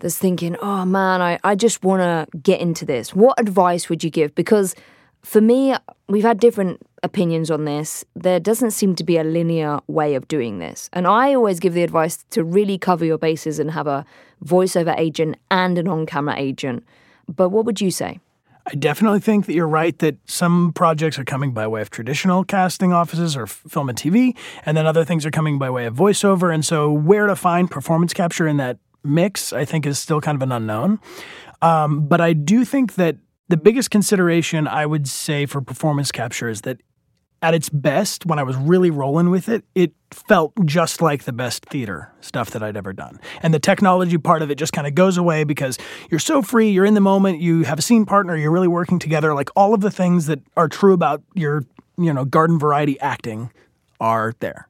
that's 0.00 0.18
thinking, 0.18 0.56
"Oh 0.60 0.84
man, 0.84 1.22
I 1.22 1.38
I 1.44 1.54
just 1.54 1.84
want 1.84 2.00
to 2.00 2.38
get 2.38 2.60
into 2.60 2.84
this," 2.84 3.14
what 3.14 3.40
advice 3.40 3.88
would 3.88 4.04
you 4.04 4.10
give? 4.10 4.34
Because 4.34 4.74
for 5.24 5.40
me, 5.40 5.74
we've 6.06 6.22
had 6.22 6.38
different 6.38 6.82
opinions 7.02 7.50
on 7.50 7.64
this. 7.64 8.04
There 8.14 8.38
doesn't 8.38 8.72
seem 8.72 8.94
to 8.96 9.04
be 9.04 9.16
a 9.16 9.24
linear 9.24 9.80
way 9.86 10.14
of 10.14 10.28
doing 10.28 10.58
this. 10.58 10.90
And 10.92 11.06
I 11.06 11.34
always 11.34 11.60
give 11.60 11.72
the 11.72 11.82
advice 11.82 12.24
to 12.30 12.44
really 12.44 12.78
cover 12.78 13.04
your 13.04 13.18
bases 13.18 13.58
and 13.58 13.70
have 13.70 13.86
a 13.86 14.04
voiceover 14.44 14.94
agent 14.98 15.36
and 15.50 15.78
an 15.78 15.88
on 15.88 16.04
camera 16.04 16.34
agent. 16.36 16.84
But 17.28 17.50
what 17.50 17.64
would 17.64 17.80
you 17.80 17.90
say? 17.90 18.20
I 18.66 18.74
definitely 18.76 19.20
think 19.20 19.44
that 19.44 19.54
you're 19.54 19.68
right 19.68 19.98
that 19.98 20.16
some 20.24 20.72
projects 20.72 21.18
are 21.18 21.24
coming 21.24 21.52
by 21.52 21.66
way 21.66 21.82
of 21.82 21.90
traditional 21.90 22.44
casting 22.44 22.94
offices 22.94 23.36
or 23.36 23.46
film 23.46 23.90
and 23.90 23.98
TV, 23.98 24.34
and 24.64 24.74
then 24.74 24.86
other 24.86 25.04
things 25.04 25.26
are 25.26 25.30
coming 25.30 25.58
by 25.58 25.68
way 25.68 25.84
of 25.84 25.94
voiceover. 25.94 26.52
And 26.52 26.64
so, 26.64 26.90
where 26.90 27.26
to 27.26 27.36
find 27.36 27.70
performance 27.70 28.14
capture 28.14 28.48
in 28.48 28.56
that 28.56 28.78
mix, 29.02 29.52
I 29.52 29.66
think, 29.66 29.84
is 29.84 29.98
still 29.98 30.20
kind 30.20 30.36
of 30.36 30.42
an 30.42 30.50
unknown. 30.50 30.98
Um, 31.60 32.08
but 32.08 32.22
I 32.22 32.32
do 32.32 32.64
think 32.64 32.94
that 32.94 33.16
the 33.48 33.58
biggest 33.58 33.90
consideration 33.90 34.66
I 34.66 34.86
would 34.86 35.08
say 35.08 35.44
for 35.44 35.60
performance 35.60 36.10
capture 36.10 36.48
is 36.48 36.62
that 36.62 36.80
at 37.44 37.52
its 37.52 37.68
best, 37.68 38.24
when 38.24 38.38
I 38.38 38.42
was 38.42 38.56
really 38.56 38.90
rolling 38.90 39.28
with 39.28 39.50
it, 39.50 39.64
it 39.74 39.92
felt 40.10 40.54
just 40.64 41.02
like 41.02 41.24
the 41.24 41.32
best 41.32 41.66
theater 41.66 42.10
stuff 42.22 42.52
that 42.52 42.62
I'd 42.62 42.74
ever 42.74 42.94
done. 42.94 43.20
And 43.42 43.52
the 43.52 43.58
technology 43.58 44.16
part 44.16 44.40
of 44.40 44.50
it 44.50 44.54
just 44.54 44.72
kind 44.72 44.86
of 44.86 44.94
goes 44.94 45.18
away 45.18 45.44
because 45.44 45.76
you're 46.10 46.20
so 46.20 46.40
free, 46.40 46.70
you're 46.70 46.86
in 46.86 46.94
the 46.94 47.02
moment, 47.02 47.40
you 47.40 47.64
have 47.64 47.78
a 47.78 47.82
scene 47.82 48.06
partner, 48.06 48.34
you're 48.34 48.50
really 48.50 48.66
working 48.66 48.98
together. 48.98 49.34
Like 49.34 49.50
all 49.54 49.74
of 49.74 49.82
the 49.82 49.90
things 49.90 50.24
that 50.24 50.40
are 50.56 50.68
true 50.68 50.94
about 50.94 51.22
your, 51.34 51.64
you 51.98 52.14
know, 52.14 52.24
garden 52.24 52.58
variety 52.58 52.98
acting 53.00 53.52
are 54.00 54.32
there. 54.40 54.66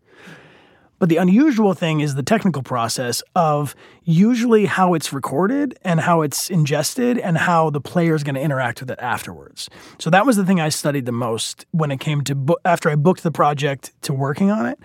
But 1.05 1.11
the 1.11 1.19
unusual 1.19 1.75
thing 1.75 2.01
is 2.01 2.15
the 2.15 2.23
technical 2.23 2.63
process 2.63 3.23
of 3.37 3.77
usually 4.05 4.65
how 4.65 4.95
it's 4.95 5.13
recorded 5.13 5.79
and 5.83 6.01
how 6.01 6.23
it's 6.23 6.49
ingested 6.49 7.19
and 7.19 7.37
how 7.37 7.69
the 7.69 7.79
player 7.79 8.15
is 8.15 8.25
going 8.25 8.37
to 8.37 8.41
interact 8.41 8.81
with 8.81 8.91
it 8.91 8.99
afterwards. 8.99 9.69
So 9.99 10.09
that 10.09 10.25
was 10.25 10.37
the 10.37 10.47
thing 10.47 10.61
I 10.61 10.71
studied 10.71 11.05
the 11.05 11.13
most 11.13 11.67
when 11.73 11.91
it 11.91 12.01
came 12.01 12.23
to 12.23 12.35
bo- 12.35 12.57
after 12.65 12.89
I 12.89 12.95
booked 12.95 13.23
the 13.23 13.31
project 13.31 13.93
to 14.05 14.15
working 14.15 14.51
on 14.51 14.65
it 14.65 14.79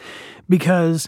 because 0.49 1.07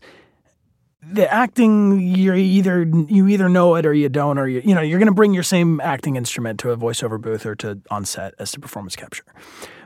the 1.03 1.29
acting 1.29 1.99
you're 1.99 2.37
either 2.37 2.83
you 3.09 3.27
either 3.27 3.49
know 3.49 3.75
it 3.75 3.85
or 3.85 3.93
you 3.93 4.07
don't 4.07 4.37
or 4.37 4.47
you 4.47 4.61
you 4.63 4.73
know 4.73 4.79
you're 4.79 4.99
going 4.99 5.07
to 5.07 5.13
bring 5.13 5.33
your 5.33 5.43
same 5.43 5.81
acting 5.81 6.15
instrument 6.15 6.57
to 6.61 6.71
a 6.71 6.77
voiceover 6.77 7.19
booth 7.19 7.45
or 7.45 7.55
to 7.55 7.81
on 7.89 8.05
set 8.05 8.33
as 8.39 8.49
to 8.53 8.61
performance 8.61 8.95
capture 8.95 9.25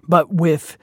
but 0.08 0.32
with 0.32 0.77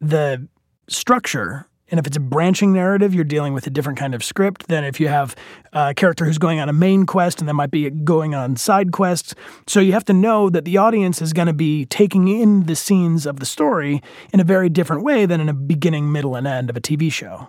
the 0.00 0.46
structure 0.86 1.66
and 1.90 1.98
if 1.98 2.06
it's 2.06 2.16
a 2.16 2.20
branching 2.20 2.72
narrative 2.72 3.14
you're 3.14 3.24
dealing 3.24 3.52
with 3.52 3.66
a 3.66 3.70
different 3.70 3.98
kind 3.98 4.14
of 4.14 4.22
script 4.22 4.68
than 4.68 4.84
if 4.84 5.00
you 5.00 5.08
have 5.08 5.34
a 5.72 5.94
character 5.94 6.24
who's 6.24 6.38
going 6.38 6.60
on 6.60 6.68
a 6.68 6.72
main 6.72 7.06
quest 7.06 7.40
and 7.40 7.48
then 7.48 7.56
might 7.56 7.70
be 7.70 7.88
going 7.90 8.34
on 8.34 8.56
side 8.56 8.92
quests. 8.92 9.34
So 9.66 9.80
you 9.80 9.92
have 9.92 10.04
to 10.06 10.12
know 10.12 10.50
that 10.50 10.64
the 10.64 10.76
audience 10.76 11.22
is 11.22 11.32
going 11.32 11.46
to 11.46 11.52
be 11.52 11.86
taking 11.86 12.28
in 12.28 12.64
the 12.64 12.76
scenes 12.76 13.26
of 13.26 13.40
the 13.40 13.46
story 13.46 14.02
in 14.32 14.40
a 14.40 14.44
very 14.44 14.68
different 14.68 15.02
way 15.02 15.26
than 15.26 15.40
in 15.40 15.48
a 15.48 15.54
beginning 15.54 16.10
middle 16.10 16.34
and 16.34 16.46
end 16.46 16.70
of 16.70 16.76
a 16.76 16.80
tv 16.80 17.12
show. 17.12 17.48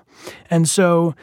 And 0.49 0.67
so 0.67 1.15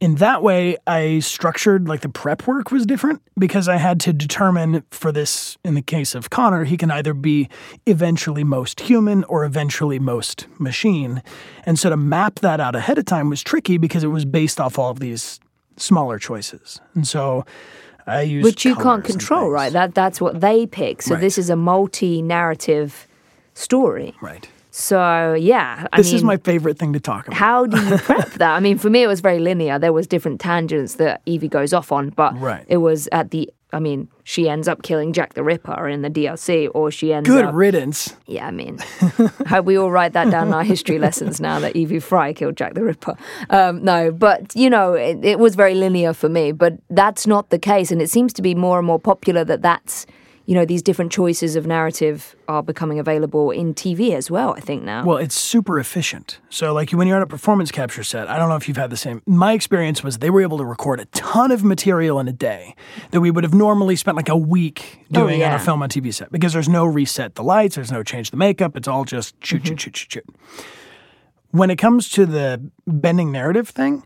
in 0.00 0.16
that 0.16 0.42
way, 0.42 0.76
I 0.86 1.20
structured 1.20 1.88
like 1.88 2.00
the 2.02 2.08
prep 2.10 2.46
work 2.46 2.70
was 2.70 2.84
different 2.84 3.22
because 3.38 3.66
I 3.66 3.76
had 3.76 3.98
to 4.00 4.12
determine 4.12 4.84
for 4.90 5.10
this, 5.10 5.56
in 5.64 5.74
the 5.74 5.82
case 5.82 6.14
of 6.14 6.28
Connor, 6.28 6.64
he 6.64 6.76
can 6.76 6.90
either 6.90 7.14
be 7.14 7.48
eventually 7.86 8.44
most 8.44 8.80
human 8.80 9.24
or 9.24 9.44
eventually 9.44 9.98
most 9.98 10.46
machine. 10.58 11.22
And 11.64 11.78
so 11.78 11.88
to 11.88 11.96
map 11.96 12.40
that 12.40 12.60
out 12.60 12.76
ahead 12.76 12.98
of 12.98 13.06
time 13.06 13.30
was 13.30 13.42
tricky 13.42 13.78
because 13.78 14.04
it 14.04 14.08
was 14.08 14.26
based 14.26 14.60
off 14.60 14.78
all 14.78 14.90
of 14.90 15.00
these 15.00 15.40
smaller 15.78 16.18
choices. 16.18 16.78
And 16.94 17.08
so 17.08 17.46
I 18.06 18.20
used 18.22 18.44
Which 18.44 18.64
you 18.66 18.76
can't 18.76 19.02
control, 19.02 19.50
right? 19.50 19.72
That 19.72 19.94
that's 19.94 20.20
what 20.20 20.40
they 20.42 20.66
pick. 20.66 21.00
So 21.02 21.14
Right. 21.14 21.20
this 21.20 21.38
is 21.38 21.48
a 21.48 21.56
multi-narrative 21.56 23.08
story. 23.54 24.14
Right. 24.20 24.46
So 24.78 25.32
yeah, 25.32 25.86
I 25.90 25.96
This 25.96 26.12
is 26.12 26.22
my 26.22 26.36
favorite 26.36 26.78
thing 26.78 26.92
to 26.92 27.00
talk 27.00 27.26
about. 27.28 27.38
How 27.38 27.64
do 27.64 27.82
you 27.82 27.96
prep 28.08 28.32
that? 28.32 28.54
I 28.54 28.60
mean, 28.60 28.76
for 28.76 28.90
me, 28.90 29.02
it 29.02 29.06
was 29.06 29.20
very 29.22 29.38
linear. 29.38 29.78
There 29.78 29.92
was 29.92 30.06
different 30.06 30.38
tangents 30.38 30.96
that 30.96 31.22
Evie 31.24 31.48
goes 31.48 31.72
off 31.72 31.92
on, 31.92 32.10
but 32.10 32.38
Right. 32.38 32.62
it 32.68 32.76
was 32.76 33.08
at 33.10 33.30
the. 33.30 33.50
I 33.72 33.78
mean, 33.80 34.08
she 34.22 34.50
ends 34.50 34.68
up 34.68 34.82
killing 34.82 35.14
Jack 35.14 35.32
the 35.32 35.42
Ripper 35.42 35.88
in 35.88 36.02
the 36.02 36.10
DLC, 36.10 36.68
or 36.74 36.90
she 36.90 37.14
ends 37.14 37.26
up. 37.28 37.34
Good 37.34 37.44
up. 37.46 37.54
riddance. 37.54 38.14
Yeah, 38.26 38.46
I 38.46 38.50
mean, 38.50 38.78
hope 39.48 39.64
we 39.64 39.78
all 39.78 39.90
write 39.90 40.12
that 40.12 40.30
down 40.30 40.48
in 40.48 40.52
our 40.54 40.62
history 40.62 40.98
lessons 40.98 41.40
now 41.40 41.58
that 41.60 41.74
Evie 41.74 41.98
Frye 41.98 42.34
killed 42.34 42.56
Jack 42.58 42.74
the 42.74 42.84
Ripper. 42.84 43.16
Um, 43.48 43.82
no, 43.82 44.12
but 44.12 44.54
you 44.54 44.68
know, 44.68 44.92
it, 44.92 45.24
it 45.24 45.38
was 45.38 45.54
very 45.56 45.74
linear 45.74 46.12
for 46.12 46.28
me, 46.28 46.52
but 46.52 46.74
that's 46.90 47.26
not 47.26 47.48
the 47.48 47.58
case, 47.58 47.90
and 47.90 48.02
it 48.02 48.10
seems 48.10 48.34
to 48.34 48.42
be 48.42 48.54
more 48.54 48.76
and 48.76 48.86
more 48.86 48.98
popular 49.00 49.42
that 49.44 49.62
that's. 49.62 50.04
You 50.46 50.54
know, 50.54 50.64
these 50.64 50.82
different 50.82 51.10
choices 51.10 51.56
of 51.56 51.66
narrative 51.66 52.36
are 52.46 52.62
becoming 52.62 53.00
available 53.00 53.50
in 53.50 53.74
TV 53.74 54.12
as 54.12 54.30
well, 54.30 54.54
I 54.56 54.60
think 54.60 54.84
now. 54.84 55.04
Well, 55.04 55.18
it's 55.18 55.34
super 55.34 55.78
efficient. 55.78 56.38
So, 56.50 56.72
like 56.72 56.90
when 56.92 57.08
you're 57.08 57.16
on 57.16 57.22
a 57.22 57.26
performance 57.26 57.72
capture 57.72 58.04
set, 58.04 58.28
I 58.30 58.38
don't 58.38 58.48
know 58.48 58.54
if 58.54 58.68
you've 58.68 58.76
had 58.76 58.90
the 58.90 58.96
same. 58.96 59.22
My 59.26 59.52
experience 59.52 60.04
was 60.04 60.18
they 60.18 60.30
were 60.30 60.40
able 60.40 60.58
to 60.58 60.64
record 60.64 61.00
a 61.00 61.06
ton 61.06 61.50
of 61.50 61.64
material 61.64 62.20
in 62.20 62.28
a 62.28 62.32
day 62.32 62.76
that 63.10 63.20
we 63.20 63.30
would 63.30 63.42
have 63.42 63.54
normally 63.54 63.96
spent 63.96 64.16
like 64.16 64.28
a 64.28 64.36
week 64.36 65.00
oh, 65.10 65.20
doing 65.20 65.42
on 65.42 65.50
yeah. 65.50 65.56
a 65.56 65.58
film 65.58 65.82
on 65.82 65.88
TV 65.88 66.14
set 66.14 66.30
because 66.30 66.52
there's 66.52 66.68
no 66.68 66.84
reset 66.86 67.34
the 67.34 67.42
lights, 67.42 67.74
there's 67.74 67.92
no 67.92 68.02
change 68.02 68.30
the 68.30 68.36
makeup. 68.36 68.76
It's 68.76 68.88
all 68.88 69.04
just 69.04 69.34
shoot, 69.44 69.62
mm-hmm. 69.62 69.74
shoot, 69.74 69.80
shoot, 69.80 69.96
shoot, 69.96 70.12
shoot. 70.12 70.36
When 71.50 71.70
it 71.70 71.76
comes 71.76 72.08
to 72.10 72.24
the 72.24 72.70
bending 72.86 73.32
narrative 73.32 73.68
thing, 73.68 74.04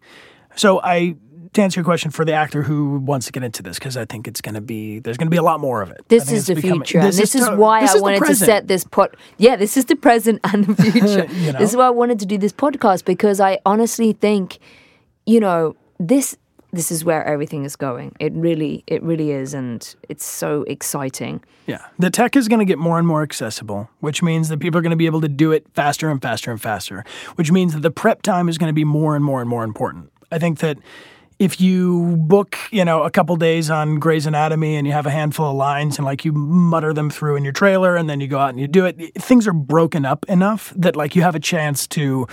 so 0.56 0.80
I. 0.82 1.16
To 1.54 1.62
answer 1.62 1.80
your 1.80 1.84
question, 1.84 2.12
for 2.12 2.24
the 2.24 2.32
actor 2.32 2.62
who 2.62 2.98
wants 2.98 3.26
to 3.26 3.32
get 3.32 3.42
into 3.42 3.60
this, 3.60 3.76
because 3.78 3.96
I 3.96 4.04
think 4.04 4.28
it's 4.28 4.40
going 4.40 4.54
to 4.54 4.60
be 4.60 5.00
there's 5.00 5.16
going 5.16 5.26
to 5.26 5.30
be 5.30 5.36
a 5.36 5.42
lot 5.42 5.58
more 5.58 5.82
of 5.82 5.90
it. 5.90 6.00
This 6.08 6.30
is 6.30 6.46
the 6.46 6.54
becoming- 6.54 6.78
future, 6.84 7.00
and 7.00 7.12
this 7.12 7.34
is 7.34 7.44
to- 7.46 7.56
why 7.56 7.80
this 7.80 7.90
I 7.90 7.96
is 7.96 8.02
wanted 8.02 8.24
to 8.26 8.36
set 8.36 8.68
this 8.68 8.84
pod. 8.84 9.16
Yeah, 9.36 9.56
this 9.56 9.76
is 9.76 9.86
the 9.86 9.96
present 9.96 10.40
and 10.52 10.64
the 10.66 10.82
future. 10.92 11.26
You 11.32 11.52
know? 11.52 11.58
This 11.58 11.70
is 11.70 11.76
why 11.76 11.86
I 11.86 11.90
wanted 11.90 12.20
to 12.20 12.26
do 12.26 12.38
this 12.38 12.52
podcast 12.52 13.04
because 13.04 13.40
I 13.40 13.58
honestly 13.66 14.12
think, 14.12 14.58
you 15.26 15.40
know, 15.40 15.74
this 15.98 16.36
this 16.72 16.92
is 16.92 17.04
where 17.04 17.24
everything 17.24 17.64
is 17.64 17.74
going. 17.74 18.14
It 18.20 18.32
really, 18.32 18.84
it 18.86 19.02
really 19.02 19.32
is, 19.32 19.52
and 19.52 19.92
it's 20.08 20.24
so 20.24 20.62
exciting. 20.68 21.42
Yeah. 21.66 21.84
The 21.98 22.10
tech 22.10 22.36
is 22.36 22.46
going 22.46 22.60
to 22.60 22.64
get 22.64 22.78
more 22.78 22.96
and 22.96 23.08
more 23.08 23.24
accessible, 23.24 23.90
which 23.98 24.22
means 24.22 24.50
that 24.50 24.60
people 24.60 24.78
are 24.78 24.82
going 24.82 24.90
to 24.90 24.96
be 24.96 25.06
able 25.06 25.20
to 25.20 25.28
do 25.28 25.50
it 25.50 25.66
faster 25.74 26.08
and 26.10 26.22
faster 26.22 26.52
and 26.52 26.62
faster, 26.62 27.04
which 27.34 27.50
means 27.50 27.74
that 27.74 27.80
the 27.80 27.90
prep 27.90 28.22
time 28.22 28.48
is 28.48 28.56
going 28.56 28.68
to 28.68 28.72
be 28.72 28.84
more 28.84 29.16
and 29.16 29.24
more 29.24 29.40
and 29.40 29.50
more 29.50 29.64
important. 29.64 30.12
I 30.30 30.38
think 30.38 30.60
that 30.60 30.78
if 31.40 31.58
you 31.58 32.16
book, 32.18 32.58
you 32.70 32.84
know, 32.84 33.02
a 33.02 33.10
couple 33.10 33.34
days 33.34 33.70
on 33.70 33.98
Grey's 33.98 34.26
Anatomy 34.26 34.76
and 34.76 34.86
you 34.86 34.92
have 34.92 35.06
a 35.06 35.10
handful 35.10 35.46
of 35.46 35.56
lines 35.56 35.96
and 35.96 36.04
like 36.04 36.22
you 36.22 36.32
mutter 36.32 36.92
them 36.92 37.08
through 37.08 37.36
in 37.36 37.44
your 37.44 37.54
trailer 37.54 37.96
and 37.96 38.10
then 38.10 38.20
you 38.20 38.28
go 38.28 38.38
out 38.38 38.50
and 38.50 38.60
you 38.60 38.68
do 38.68 38.84
it, 38.84 39.14
things 39.14 39.48
are 39.48 39.54
broken 39.54 40.04
up 40.04 40.26
enough 40.28 40.70
that 40.76 40.96
like 40.96 41.16
you 41.16 41.22
have 41.22 41.34
a 41.34 41.40
chance 41.40 41.86
to, 41.86 42.26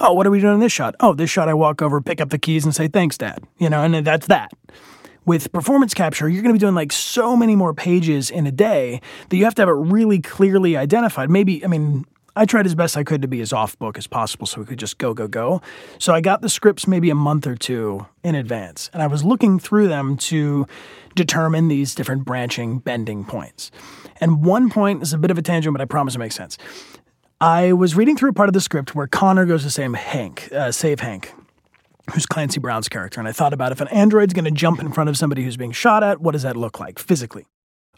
oh, 0.00 0.14
what 0.14 0.26
are 0.26 0.30
we 0.30 0.40
doing 0.40 0.54
in 0.54 0.60
this 0.60 0.72
shot? 0.72 0.94
Oh, 1.00 1.12
this 1.12 1.28
shot 1.28 1.46
I 1.46 1.52
walk 1.52 1.82
over, 1.82 2.00
pick 2.00 2.22
up 2.22 2.30
the 2.30 2.38
keys 2.38 2.64
and 2.64 2.74
say, 2.74 2.88
thanks, 2.88 3.18
Dad. 3.18 3.44
You 3.58 3.68
know, 3.68 3.82
and 3.82 3.94
that's 4.04 4.28
that 4.28 4.50
with 5.26 5.52
performance 5.52 5.92
capture, 5.92 6.26
you're 6.26 6.42
going 6.42 6.54
to 6.54 6.58
be 6.58 6.58
doing 6.58 6.74
like 6.74 6.92
so 6.92 7.36
many 7.36 7.56
more 7.56 7.74
pages 7.74 8.30
in 8.30 8.46
a 8.46 8.52
day 8.52 9.00
that 9.28 9.36
you 9.36 9.44
have 9.44 9.54
to 9.56 9.62
have 9.62 9.68
it 9.68 9.72
really 9.72 10.20
clearly 10.20 10.76
identified. 10.76 11.30
Maybe, 11.30 11.62
I 11.64 11.68
mean, 11.68 12.06
I 12.36 12.44
tried 12.46 12.66
as 12.66 12.74
best 12.74 12.96
I 12.96 13.04
could 13.04 13.22
to 13.22 13.28
be 13.28 13.40
as 13.40 13.52
off 13.52 13.78
book 13.78 13.96
as 13.96 14.06
possible 14.06 14.46
so 14.46 14.60
we 14.60 14.66
could 14.66 14.78
just 14.78 14.98
go, 14.98 15.14
go, 15.14 15.28
go. 15.28 15.62
So 15.98 16.12
I 16.12 16.20
got 16.20 16.40
the 16.40 16.48
scripts 16.48 16.88
maybe 16.88 17.10
a 17.10 17.14
month 17.14 17.46
or 17.46 17.54
two 17.54 18.06
in 18.22 18.34
advance, 18.34 18.90
and 18.92 19.02
I 19.02 19.06
was 19.06 19.24
looking 19.24 19.58
through 19.58 19.88
them 19.88 20.16
to 20.16 20.66
determine 21.14 21.68
these 21.68 21.94
different 21.94 22.24
branching, 22.24 22.78
bending 22.78 23.24
points. 23.24 23.70
And 24.20 24.44
one 24.44 24.68
point 24.68 25.02
is 25.02 25.12
a 25.12 25.18
bit 25.18 25.30
of 25.30 25.38
a 25.38 25.42
tangent, 25.42 25.72
but 25.74 25.80
I 25.80 25.84
promise 25.84 26.16
it 26.16 26.18
makes 26.18 26.34
sense. 26.34 26.58
I 27.40 27.72
was 27.72 27.94
reading 27.94 28.16
through 28.16 28.30
a 28.30 28.34
part 28.34 28.48
of 28.48 28.52
the 28.52 28.60
script 28.60 28.94
where 28.94 29.06
Connor 29.06 29.44
goes 29.44 29.62
to 29.62 29.70
say 29.70 29.88
Hank, 29.92 30.52
uh, 30.52 30.72
save 30.72 31.00
Hank 31.00 31.32
who's 32.12 32.26
Clancy 32.26 32.60
Brown's 32.60 32.88
character. 32.88 33.20
And 33.20 33.28
I 33.28 33.32
thought 33.32 33.52
about 33.52 33.72
if 33.72 33.80
an 33.80 33.88
android's 33.88 34.34
going 34.34 34.44
to 34.44 34.50
jump 34.50 34.80
in 34.80 34.92
front 34.92 35.08
of 35.08 35.16
somebody 35.16 35.42
who's 35.42 35.56
being 35.56 35.72
shot 35.72 36.02
at, 36.02 36.20
what 36.20 36.32
does 36.32 36.42
that 36.42 36.56
look 36.56 36.78
like 36.78 36.98
physically? 36.98 37.46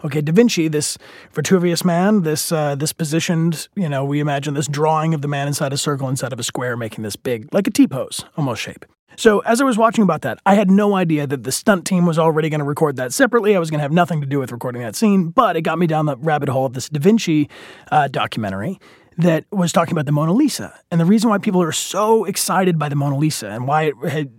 Okay, 0.07 0.21
Da 0.21 0.33
Vinci, 0.33 0.69
this 0.69 0.97
Vitruvius 1.33 1.85
man, 1.85 2.23
this 2.23 2.53
uh, 2.53 2.77
this 2.77 2.93
positioned, 2.93 3.67
you 3.75 3.89
know, 3.89 4.05
we 4.05 4.21
imagine 4.21 4.55
this 4.55 4.69
drawing 4.69 5.15
of 5.15 5.21
the 5.21 5.27
man 5.27 5.49
inside 5.49 5.73
a 5.73 5.77
circle 5.77 6.09
inside 6.09 6.33
of 6.33 6.39
a 6.39 6.45
square, 6.45 6.77
making 6.77 7.03
this 7.03 7.17
big, 7.17 7.53
like 7.53 7.67
a 7.67 7.73
T 7.73 7.89
pose 7.89 8.25
almost 8.37 8.63
shape. 8.63 8.85
So 9.17 9.41
as 9.41 9.61
I 9.61 9.65
was 9.65 9.77
watching 9.77 10.05
about 10.05 10.23
that, 10.23 10.39
I 10.47 10.55
had 10.55 10.71
no 10.71 10.95
idea 10.95 11.27
that 11.27 11.43
the 11.43 11.51
stunt 11.51 11.87
team 11.87 12.07
was 12.07 12.21
already 12.21 12.49
going 12.49 12.61
to 12.61 12.65
record 12.65 12.95
that 12.97 13.13
separately. 13.13 13.57
I 13.57 13.59
was 13.59 13.69
going 13.69 13.79
to 13.79 13.83
have 13.83 13.91
nothing 13.91 14.21
to 14.21 14.29
do 14.29 14.39
with 14.39 14.53
recording 14.53 14.81
that 14.83 14.95
scene, 14.95 15.31
but 15.31 15.57
it 15.57 15.63
got 15.63 15.77
me 15.77 15.89
down 15.89 16.07
the 16.07 16.17
rabbit 16.19 16.51
hole 16.51 16.67
of 16.67 16.75
this 16.75 16.89
Da 16.89 17.01
Vinci 17.01 17.51
uh, 17.91 18.07
documentary 18.07 18.79
that 19.19 19.45
was 19.51 19.73
talking 19.73 19.91
about 19.91 20.07
the 20.07 20.13
Mona 20.13 20.35
Lisa. 20.35 20.79
And 20.93 21.01
the 21.01 21.05
reason 21.05 21.31
why 21.31 21.39
people 21.39 21.63
are 21.63 21.73
so 21.73 22.27
excited 22.27 22.79
by 22.79 22.89
the 22.89 22.95
Mona 22.95 23.17
Lisa 23.17 23.49
and 23.49 23.67
why 23.67 23.85
it 23.85 23.95
had 24.09 24.31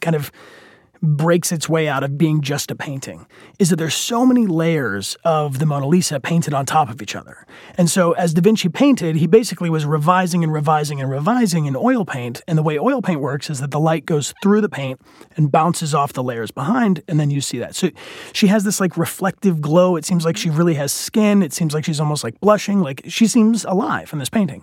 kind 0.00 0.14
of 0.14 0.30
breaks 1.02 1.50
its 1.50 1.68
way 1.68 1.88
out 1.88 2.04
of 2.04 2.16
being 2.16 2.40
just 2.40 2.70
a 2.70 2.76
painting 2.76 3.26
is 3.58 3.70
that 3.70 3.76
there's 3.76 3.94
so 3.94 4.24
many 4.24 4.46
layers 4.46 5.16
of 5.24 5.58
the 5.58 5.66
Mona 5.66 5.86
Lisa 5.88 6.20
painted 6.20 6.54
on 6.54 6.64
top 6.64 6.88
of 6.88 7.02
each 7.02 7.16
other. 7.16 7.44
And 7.76 7.90
so 7.90 8.12
as 8.12 8.32
Da 8.32 8.40
Vinci 8.40 8.68
painted, 8.68 9.16
he 9.16 9.26
basically 9.26 9.68
was 9.68 9.84
revising 9.84 10.44
and 10.44 10.52
revising 10.52 11.00
and 11.00 11.10
revising 11.10 11.66
in 11.66 11.74
oil 11.74 12.04
paint. 12.04 12.40
And 12.46 12.56
the 12.56 12.62
way 12.62 12.78
oil 12.78 13.02
paint 13.02 13.20
works 13.20 13.50
is 13.50 13.58
that 13.60 13.72
the 13.72 13.80
light 13.80 14.06
goes 14.06 14.32
through 14.42 14.60
the 14.60 14.68
paint 14.68 15.00
and 15.36 15.50
bounces 15.50 15.92
off 15.92 16.12
the 16.12 16.22
layers 16.22 16.52
behind, 16.52 17.02
and 17.08 17.18
then 17.18 17.30
you 17.30 17.40
see 17.40 17.58
that. 17.58 17.74
So 17.74 17.90
she 18.32 18.46
has 18.46 18.62
this 18.62 18.78
like 18.78 18.96
reflective 18.96 19.60
glow. 19.60 19.96
It 19.96 20.04
seems 20.04 20.24
like 20.24 20.36
she 20.36 20.50
really 20.50 20.74
has 20.74 20.92
skin. 20.92 21.42
It 21.42 21.52
seems 21.52 21.74
like 21.74 21.84
she's 21.84 22.00
almost 22.00 22.22
like 22.22 22.38
blushing. 22.40 22.80
Like 22.80 23.02
she 23.08 23.26
seems 23.26 23.64
alive 23.64 24.12
in 24.12 24.20
this 24.20 24.30
painting. 24.30 24.62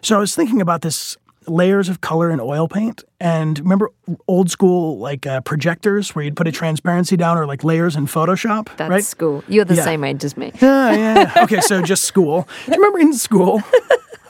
So 0.00 0.16
I 0.16 0.20
was 0.20 0.34
thinking 0.34 0.60
about 0.60 0.82
this 0.82 1.16
layers 1.46 1.88
of 1.88 2.00
color 2.00 2.30
in 2.30 2.40
oil 2.40 2.68
paint 2.68 3.04
and 3.20 3.58
remember 3.60 3.90
old 4.28 4.50
school 4.50 4.98
like 4.98 5.26
uh, 5.26 5.40
projectors 5.42 6.14
where 6.14 6.24
you'd 6.24 6.36
put 6.36 6.46
a 6.48 6.52
transparency 6.52 7.16
down 7.16 7.36
or 7.38 7.46
like 7.46 7.64
layers 7.64 7.96
in 7.96 8.06
photoshop 8.06 8.68
That's 8.76 8.90
right 8.90 9.04
school. 9.04 9.42
You're 9.48 9.64
the 9.64 9.74
Yeah. 9.74 9.84
same 9.84 10.04
age 10.04 10.24
as 10.24 10.36
me. 10.36 10.52
yeah 10.60 10.92
yeah 10.92 11.32
okay 11.44 11.60
so 11.60 11.82
just 11.82 12.04
school 12.04 12.48
do 12.66 12.72
you 12.72 12.76
remember 12.78 12.98
in 13.00 13.12
school 13.14 13.62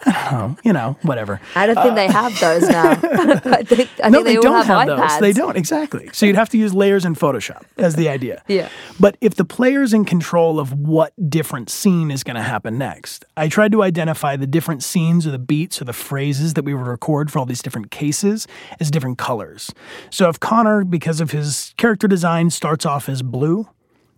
know, 0.07 0.57
you 0.65 0.73
know 0.73 0.97
whatever 1.03 1.41
I 1.55 1.67
don't 1.67 1.77
think 1.77 1.95
they 1.95 2.07
uh, 2.07 2.13
have 2.13 2.41
those 2.41 2.69
now. 2.69 2.91
I 3.03 3.63
think, 3.63 3.91
I 4.03 4.09
no, 4.09 4.19
think 4.19 4.27
they, 4.27 4.37
all 4.37 4.43
don't 4.43 4.67
have, 4.67 4.89
have, 4.89 4.99
those. 4.99 5.21
They 5.21 5.33
don't 5.33 5.57
exactly. 5.57 6.11
So 6.13 6.27
you'd 6.27 6.37
have 6.37 6.49
to 6.51 6.59
use 6.59 6.75
layers 6.75 7.05
in 7.05 7.15
Photoshop 7.15 7.63
as 7.77 7.97
the 7.97 8.09
idea. 8.09 8.43
Yeah. 8.49 8.69
But 8.99 9.17
if 9.21 9.35
the 9.35 9.45
player's 9.45 9.93
in 9.93 10.05
control 10.05 10.59
of 10.59 10.73
what 10.73 11.13
different 11.31 11.71
scene 11.71 12.11
is 12.11 12.25
going 12.25 12.37
to 12.37 12.43
happen 12.43 12.79
next, 12.79 13.25
I 13.37 13.49
tried 13.49 13.73
to 13.73 13.83
identify 13.83 14.37
the 14.37 14.47
different 14.47 14.83
scenes 14.83 15.27
or 15.27 15.31
the 15.31 15.39
beats 15.39 15.81
or 15.81 15.85
the 15.85 15.93
phrases 15.93 16.55
that 16.55 16.65
we 16.65 16.75
would 16.75 16.87
record 16.87 17.31
for 17.31 17.39
all 17.39 17.47
these 17.47 17.63
different 17.63 17.91
cases 17.91 18.47
as 18.81 18.91
different 18.91 19.19
colors. 19.19 19.71
So 20.11 20.29
if 20.29 20.41
Connor, 20.41 20.85
because 20.85 21.21
of 21.21 21.31
his 21.31 21.75
character 21.77 22.09
design, 22.09 22.51
starts 22.51 22.87
off 22.87 23.09
as 23.09 23.23
blue. 23.23 23.69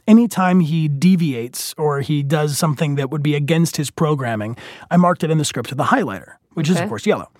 Anytime 0.07 0.61
he 0.61 0.89
deviates 0.89 1.75
or 1.79 2.01
he 2.01 2.23
does 2.23 2.59
something 2.59 2.97
that 2.97 3.11
would 3.11 3.23
be 3.23 3.35
against 3.35 3.77
his 3.77 3.91
programming, 3.91 4.57
I 4.91 4.97
marked 4.97 5.25
it 5.25 5.31
in 5.31 5.39
the 5.39 5.45
script 5.45 5.71
with 5.71 5.81
a 5.81 5.85
highlighter, 5.85 6.35
which 6.53 6.69
is, 6.69 6.79
of 6.79 6.89
course, 6.89 7.07
yellow. 7.07 7.31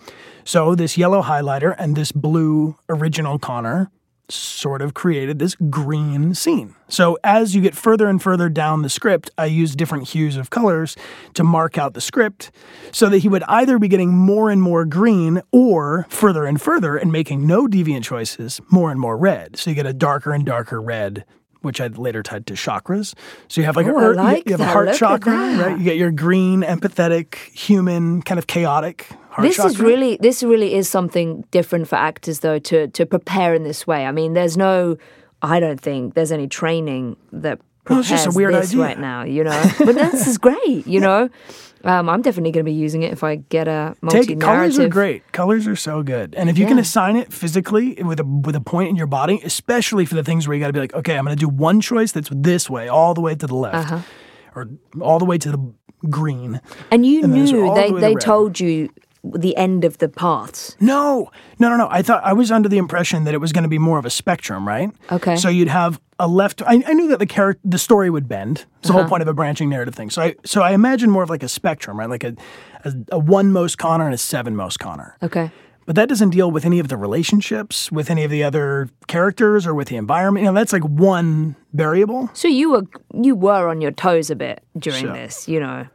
So 0.45 0.75
this 0.75 0.97
yellow 0.97 1.23
highlighter 1.23 1.75
and 1.79 1.97
this 1.97 2.13
blue 2.13 2.77
original 2.89 3.39
Connor 3.39 3.91
sort 4.31 4.81
of 4.81 4.95
created 4.95 5.39
this 5.39 5.55
green 5.55 6.35
scene. 6.35 6.75
So 6.89 7.19
as 7.23 7.55
you 7.55 7.61
get 7.61 7.75
further 7.75 8.09
and 8.09 8.23
further 8.23 8.49
down 8.49 8.81
the 8.81 8.89
script, 8.89 9.31
I 9.37 9.47
use 9.47 9.77
different 9.77 10.09
hues 10.09 10.37
of 10.37 10.49
colors 10.49 10.97
to 11.35 11.45
mark 11.45 11.77
out 11.77 11.93
the 11.93 12.01
script 12.01 12.51
so 12.91 13.11
that 13.11 13.19
he 13.19 13.29
would 13.29 13.43
either 13.45 13.79
be 13.79 13.89
getting 13.89 14.15
more 14.15 14.51
and 14.51 14.63
more 14.63 14.87
green 14.87 15.43
or 15.53 16.07
further 16.09 16.47
and 16.47 16.61
further 16.61 16.97
and 16.97 17.13
making 17.13 17.47
no 17.47 17.67
deviant 17.67 18.05
choices, 18.05 18.61
more 18.71 18.91
and 18.91 18.99
more 18.99 19.19
red. 19.19 19.59
So 19.59 19.71
you 19.71 19.77
get 19.77 19.87
a 19.87 19.93
darker 19.93 20.33
and 20.33 20.47
darker 20.47 20.81
red 20.81 21.25
which 21.65 21.81
I 21.81 21.89
later 21.89 22.23
tied 22.23 22.47
to 22.47 22.55
chakras. 22.55 23.15
So 23.49 23.61
you 23.61 23.65
have 23.67 23.77
like 23.77 23.87
Oh, 23.87 23.97
a 23.97 24.01
I 24.01 24.05
earth- 24.05 24.17
like 24.17 24.45
you 24.47 24.53
have 24.53 24.61
a 24.61 24.67
heart 24.67 24.87
Look 24.89 24.97
chakra, 24.97 25.33
right? 25.35 25.79
You 25.79 25.85
get 25.85 25.97
your 25.97 26.11
green, 26.13 26.63
empathetic, 26.63 27.35
human, 27.53 28.23
kind 28.23 28.39
of 28.39 28.47
chaotic 28.47 29.07
heart 29.31 29.49
This 29.49 29.59
is 29.59 29.73
chakra. 29.75 29.87
really 29.87 30.17
this 30.21 30.43
really 30.43 30.75
is 30.75 30.89
something 30.89 31.45
different 31.51 31.89
for 31.89 31.97
actors 31.97 32.41
though 32.41 32.59
to 32.61 32.89
to 32.89 33.07
prepare 33.07 33.55
in 33.55 33.65
this 33.65 33.87
way. 33.87 34.07
I 34.07 34.13
mean, 34.13 34.35
there's 34.35 34.57
no 34.57 34.97
I 35.43 35.61
don't 35.61 35.81
think 35.81 36.15
there's 36.15 36.33
any 36.33 36.47
training 36.49 37.17
that 37.33 37.59
Well, 37.89 38.01
it's 38.01 38.09
just 38.09 38.27
a 38.27 38.31
weird 38.31 38.55
idea. 38.55 38.81
right 38.81 38.99
now, 38.99 39.25
you 39.25 39.45
know. 39.45 39.63
but 39.79 39.95
this 39.95 40.27
is 40.27 40.39
great, 40.39 40.87
you 40.87 41.01
know. 41.01 41.29
Um, 41.87 42.09
I'm 42.09 42.23
definitely 42.23 42.51
going 42.53 42.65
to 42.65 42.71
be 42.71 42.73
using 42.75 43.03
it 43.03 43.13
if 43.13 43.23
I 43.23 43.37
get 43.37 43.69
a 43.69 43.95
multi 44.01 44.23
Take. 44.29 44.41
Colors 44.41 44.79
are 44.79 44.89
great. 44.89 45.31
Colors 45.33 45.67
are 45.67 45.77
so 45.77 46.03
good. 46.03 46.35
And 46.35 46.49
if 46.49 46.57
you 46.57 46.65
can 46.65 46.79
assign 46.79 47.15
it 47.15 47.31
physically 47.31 47.93
with 48.03 48.19
a 48.21 48.25
with 48.25 48.57
a 48.57 48.61
point 48.63 48.89
in 48.89 48.97
your 48.97 49.07
body, 49.07 49.39
especially 49.45 50.07
for 50.07 50.15
the 50.15 50.25
things 50.25 50.49
where 50.49 50.55
you 50.57 50.63
got 50.63 50.69
to 50.69 50.73
be 50.73 50.81
like, 50.81 50.95
okay, 50.95 51.19
I'm 51.19 51.27
going 51.27 51.37
to 51.37 51.39
do 51.39 51.47
one 51.47 51.83
choice 51.83 52.11
that's 52.11 52.31
this 52.33 52.71
way, 52.71 52.89
all 52.89 53.13
the 53.13 53.21
way 53.21 53.35
to 53.35 53.47
the 53.47 53.55
left, 53.55 53.93
Uh-huh. 53.93 54.01
or 54.55 54.71
all 55.03 55.19
the 55.19 55.27
way 55.27 55.37
to 55.37 55.51
the 55.51 55.75
green. 56.09 56.59
And 56.91 57.05
you 57.05 57.23
And 57.25 57.35
knew 57.35 57.75
they 57.75 57.91
the 57.91 57.99
they 58.01 58.15
red. 58.15 58.21
told 58.25 58.59
you 58.59 58.89
the 59.25 59.57
end 59.57 59.85
of 59.85 59.99
the 59.99 60.09
paths. 60.09 60.77
No, 60.81 61.31
no, 61.59 61.69
no, 61.71 61.77
no. 61.77 61.89
I 61.91 62.03
thought 62.03 62.23
I 62.25 62.33
was 62.35 62.51
under 62.51 62.69
the 62.69 62.79
impression 62.79 63.25
that 63.25 63.35
it 63.35 63.39
was 63.39 63.53
going 63.53 63.63
to 63.63 63.69
be 63.69 63.79
more 63.79 63.99
of 63.99 64.05
a 64.05 64.11
spectrum, 64.11 64.69
right? 64.69 64.91
Okay. 65.11 65.37
So 65.37 65.49
you'd 65.49 65.69
have 65.69 66.01
a 66.19 66.29
left. 66.29 66.63
I, 66.63 66.83
I 66.87 66.93
knew 66.93 67.09
that 67.09 67.19
the 67.19 67.27
character, 67.27 67.61
the 67.65 67.79
story 67.79 68.11
would 68.11 68.29
bend. 68.29 68.67
It's 68.79 68.89
the 68.89 68.93
Uh-huh. 68.95 69.03
whole 69.03 69.09
point 69.09 69.23
of 69.23 69.29
a 69.29 69.35
branching 69.35 69.69
narrative 69.71 69.95
thing. 69.95 70.11
So 70.11 70.23
I, 70.23 70.35
so 70.45 70.63
I 70.63 70.73
imagine 70.73 71.11
more 71.11 71.23
of 71.23 71.31
like 71.31 71.43
a 71.43 71.49
spectrum, 71.49 71.99
right? 71.99 72.09
Like 72.11 72.23
a, 72.25 72.35
a, 72.85 72.93
a 73.13 73.19
one 73.19 73.51
most 73.51 73.79
Connor 73.79 74.05
and 74.05 74.15
a 74.15 74.19
seven 74.19 74.55
most 74.55 74.79
Connor. 74.79 75.17
Okay. 75.23 75.51
But 75.87 75.97
that 75.97 76.09
doesn't 76.09 76.31
deal 76.31 76.51
with 76.51 76.65
any 76.65 76.79
of 76.79 76.89
the 76.89 76.97
relationships, 76.97 77.93
with 77.93 78.09
any 78.11 78.25
of 78.25 78.31
the 78.31 78.43
other 78.43 78.89
characters, 79.07 79.67
or 79.67 79.75
with 79.75 79.89
the 79.89 79.97
environment. 79.97 80.45
You 80.45 80.51
know, 80.51 80.55
that's 80.59 80.73
like 80.73 80.83
one 80.85 81.57
variable. 81.75 82.31
So 82.33 82.49
you 82.49 82.71
were 82.73 82.85
you 83.23 83.35
were 83.35 83.69
on 83.69 83.81
your 83.83 83.91
toes 83.91 84.31
a 84.31 84.37
bit 84.37 84.63
during 84.79 85.13
this, 85.13 85.47
you 85.49 85.61
know. 85.61 85.87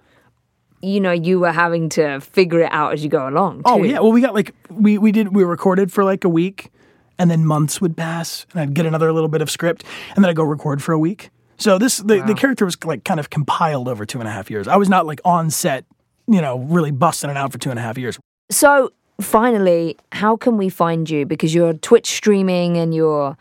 You 0.82 1.00
know, 1.00 1.12
you 1.12 1.39
were 1.39 1.52
having 1.52 1.89
to 1.89 2.20
figure 2.22 2.62
it 2.62 2.72
out 2.72 2.94
as 2.94 3.04
you 3.04 3.10
go 3.10 3.28
along. 3.28 3.63
Oh 3.65 3.84
yeah. 3.84 4.00
Well, 4.00 4.12
we 4.12 4.22
got 4.22 4.34
like 4.34 4.54
we 4.70 4.98
we 4.98 5.12
did 5.12 5.36
we 5.36 5.44
recorded 5.44 5.92
for 5.92 6.04
like 6.04 6.24
a 6.24 6.30
week, 6.30 6.72
and 7.18 7.30
then 7.30 7.46
months 7.46 7.82
would 7.82 7.98
pass, 7.98 8.46
and 8.52 8.62
I'd 8.62 8.74
get 8.74 8.86
another 8.86 9.12
little 9.12 9.30
bit 9.30 9.42
of 9.42 9.50
script, 9.50 9.84
and 10.15 10.24
then 10.24 10.30
I'd 10.30 10.36
go 10.36 10.44
record 10.44 10.82
for 10.82 10.94
a 10.94 11.00
week. 11.00 11.32
So 11.58 11.78
this 11.78 11.98
the, 11.98 12.24
the 12.26 12.34
character 12.34 12.63
was 12.63 12.78
like 12.86 13.04
kind 13.04 13.20
of 13.20 13.30
compiled 13.30 13.89
over 13.89 14.06
two 14.06 14.20
and 14.20 14.28
a 14.28 14.32
half 14.32 14.50
years. 14.50 14.68
I 14.68 14.78
was 14.78 14.88
not 14.88 15.06
like 15.06 15.20
on 15.26 15.50
set, 15.50 15.86
you 16.28 16.42
know, 16.42 16.60
really 16.60 16.92
busting 16.92 17.30
it 17.30 17.36
out 17.36 17.52
for 17.52 17.58
two 17.58 17.70
and 17.70 17.78
a 17.78 17.82
half 17.82 17.98
years. 17.98 18.18
So 18.50 18.94
finally, 19.20 19.98
how 20.13 20.38
can 20.38 20.56
we 20.56 20.70
find 20.70 21.10
you? 21.10 21.26
Because 21.26 21.54
you're 21.54 21.74
Twitch 21.74 22.08
streaming 22.08 22.78
and 22.78 22.96
you're 22.96 23.38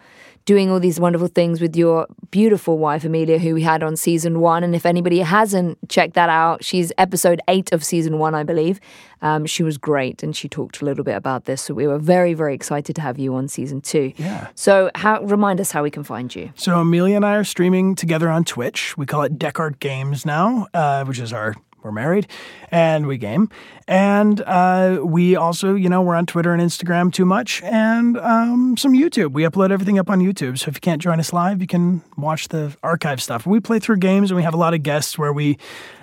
doing 0.49 0.71
all 0.71 0.81
these 0.81 0.99
wonderful 0.99 1.29
things 1.29 1.61
with 1.61 1.77
your 1.77 2.07
beautiful 2.31 2.79
wife 2.79 3.05
Amelia, 3.05 3.39
who 3.39 3.53
we 3.53 3.61
had 3.61 3.83
on 3.83 3.97
season 3.97 4.41
one. 4.41 4.65
And 4.65 4.75
if 4.75 4.87
anybody 4.87 5.19
hasn't 5.19 5.77
checked 5.91 6.15
that 6.15 6.31
out, 6.31 6.65
she's 6.65 6.91
episode 6.97 7.43
eight 7.49 7.71
of 7.71 7.85
season 7.85 8.19
one, 8.19 8.35
I 8.35 8.45
believe. 8.45 8.81
Um, 9.21 9.45
she 9.45 9.63
was 9.63 9.77
great, 9.77 10.23
and 10.23 10.35
she 10.35 10.49
talked 10.49 10.81
a 10.81 10.87
little 10.87 11.05
bit 11.05 11.17
about 11.17 11.45
this. 11.45 11.61
So 11.61 11.75
we 11.75 11.87
were 11.87 11.99
very, 11.99 12.33
very 12.33 12.55
excited 12.55 12.97
to 12.97 13.03
have 13.03 13.19
you 13.19 13.35
on 13.35 13.49
season 13.49 13.83
two. 13.83 14.15
Yeah. 14.17 14.49
So 14.55 14.91
how 14.95 15.23
remind 15.23 15.61
us 15.61 15.71
how 15.71 15.83
we 15.83 15.91
can 15.91 16.03
find 16.03 16.35
you. 16.35 16.51
So 16.55 16.81
Amelia 16.81 17.17
and 17.17 17.27
I 17.27 17.35
are 17.35 17.45
streaming 17.45 17.95
together 17.95 18.31
on 18.31 18.45
Twitch. 18.45 18.97
We 18.97 19.05
call 19.05 19.25
it 19.25 19.39
Dechart 19.39 19.81
Games 19.81 20.25
now, 20.25 20.67
uh, 20.73 21.05
which 21.05 21.19
is 21.19 21.31
our 21.31 21.57
we're 21.89 21.93
married 21.93 22.27
and 22.71 23.07
we 23.07 23.17
game. 23.17 23.49
And 23.87 24.43
uh, 24.43 25.01
we 25.03 25.35
also, 25.35 25.75
you 25.75 25.89
know, 25.89 26.03
we're 26.03 26.15
on 26.15 26.27
Twitter 26.27 26.53
and 26.53 26.61
Instagram 26.63 27.11
too 27.11 27.25
much 27.25 27.63
and 27.63 28.19
um, 28.19 28.77
some 28.77 28.93
YouTube. 28.93 29.33
We 29.33 29.45
upload 29.45 29.71
everything 29.71 29.99
up 29.99 30.11
on 30.11 30.21
YouTube. 30.21 30.59
So 30.59 30.69
if 30.69 30.77
you 30.77 30.81
can't 30.81 31.01
join 31.01 31.19
us 31.19 31.33
live, 31.33 31.63
you 31.63 31.67
can 31.67 32.03
watch 32.19 32.49
the 32.49 32.77
archive 32.83 33.23
stuff. 33.23 33.47
We 33.47 33.61
play 33.61 33.79
through 33.79 33.97
games 33.97 34.31
and 34.31 34.37
we 34.37 34.43
have 34.43 34.53
a 34.53 34.59
lot 34.59 34.75
of 34.75 34.83
guests 34.83 35.19
where 35.19 35.33
we 35.33 35.57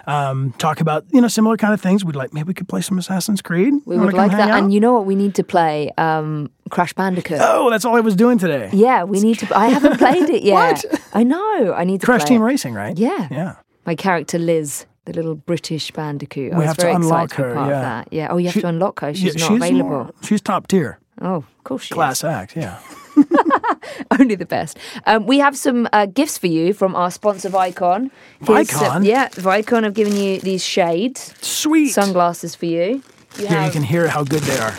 um, 0.07 0.53
talk 0.57 0.81
about, 0.81 1.05
you 1.11 1.21
know, 1.21 1.27
similar 1.27 1.57
kind 1.57 1.75
of 1.75 1.81
things. 1.81 2.03
We'd 2.03 2.15
like, 2.15 2.33
maybe 2.33 2.47
we 2.47 2.53
could 2.55 2.67
play 2.67 2.81
some 2.81 2.97
Assassin's 2.97 3.43
Creed. 3.43 3.73
We 3.85 3.97
would 3.97 4.05
wanna 4.05 4.17
like 4.17 4.31
that. 4.31 4.49
out? 4.49 4.63
And 4.63 4.73
you 4.73 4.79
know 4.79 4.93
what 4.93 5.05
we 5.05 5.15
need 5.15 5.35
to 5.35 5.43
play? 5.43 5.91
Um, 5.99 6.49
Crash 6.71 6.93
Bandicoot. 6.93 7.37
Oh, 7.39 7.69
that's 7.69 7.85
all 7.85 7.95
I 7.95 7.99
was 7.99 8.15
doing 8.15 8.39
today. 8.39 8.71
Yeah, 8.73 9.03
we 9.03 9.19
need 9.19 9.37
to. 9.39 9.55
I 9.55 9.67
haven't 9.67 9.99
played 9.99 10.27
it 10.29 10.41
yet. 10.55 10.83
I 11.13 11.21
know. 11.23 11.73
I 11.73 11.83
need 11.83 12.01
to 12.01 12.05
Crash 12.05 12.23
Team 12.23 12.41
it. 12.41 12.45
Racing, 12.45 12.73
right? 12.73 12.97
Yeah. 12.97 13.27
Yeah. 13.29 13.55
My 13.85 13.93
character 13.93 14.39
Liz, 14.39 14.87
the 15.05 15.13
little 15.13 15.35
British 15.35 15.91
bandicoot. 15.91 16.53
I 16.53 16.57
We 16.59 16.65
have 16.65 16.77
to 16.77 16.81
very 16.81 16.93
unlock 16.95 17.33
her, 17.33 17.53
yeah. 17.53 17.81
that. 17.81 18.07
Yeah. 18.11 18.27
Oh, 18.31 18.37
you 18.37 18.45
have 18.47 18.53
She- 18.53 18.61
to 18.61 18.67
unlock 18.67 18.99
her. 19.01 19.13
She's 19.13 19.23
Yeah, 19.23 19.31
not 19.41 19.47
she's 19.47 19.57
available. 19.57 19.89
more- 19.89 20.11
she's 20.23 20.41
top 20.41 20.67
tier. 20.67 20.99
Oh, 21.21 21.35
of 21.35 21.63
course 21.63 21.83
she 21.83 21.93
Class 21.93 22.23
act, 22.23 22.55
yeah. 22.57 22.79
Only 24.19 24.35
the 24.35 24.45
best. 24.45 24.77
Um, 25.05 25.25
we 25.25 25.39
have 25.39 25.57
some 25.57 25.87
uh, 25.93 26.05
gifts 26.07 26.37
for 26.37 26.47
you 26.47 26.73
from 26.73 26.95
our 26.95 27.09
sponsor 27.11 27.49
Vicon. 27.49 28.09
Some- 28.45 28.55
Vicon? 28.65 29.05
yeah, 29.05 29.29
Vicon 29.29 29.83
have 29.83 29.93
given 29.93 30.15
you 30.15 30.39
these 30.39 30.63
shades, 30.63 31.33
Sweet. 31.41 31.89
sunglasses 31.93 32.55
for 32.55 32.65
you. 32.65 33.01
You 33.37 33.47
Here 33.47 33.63
you 33.65 33.71
can 33.71 33.83
hear 33.83 34.07
how 34.07 34.23
good 34.23 34.41
they 34.43 34.57
are. 34.57 34.73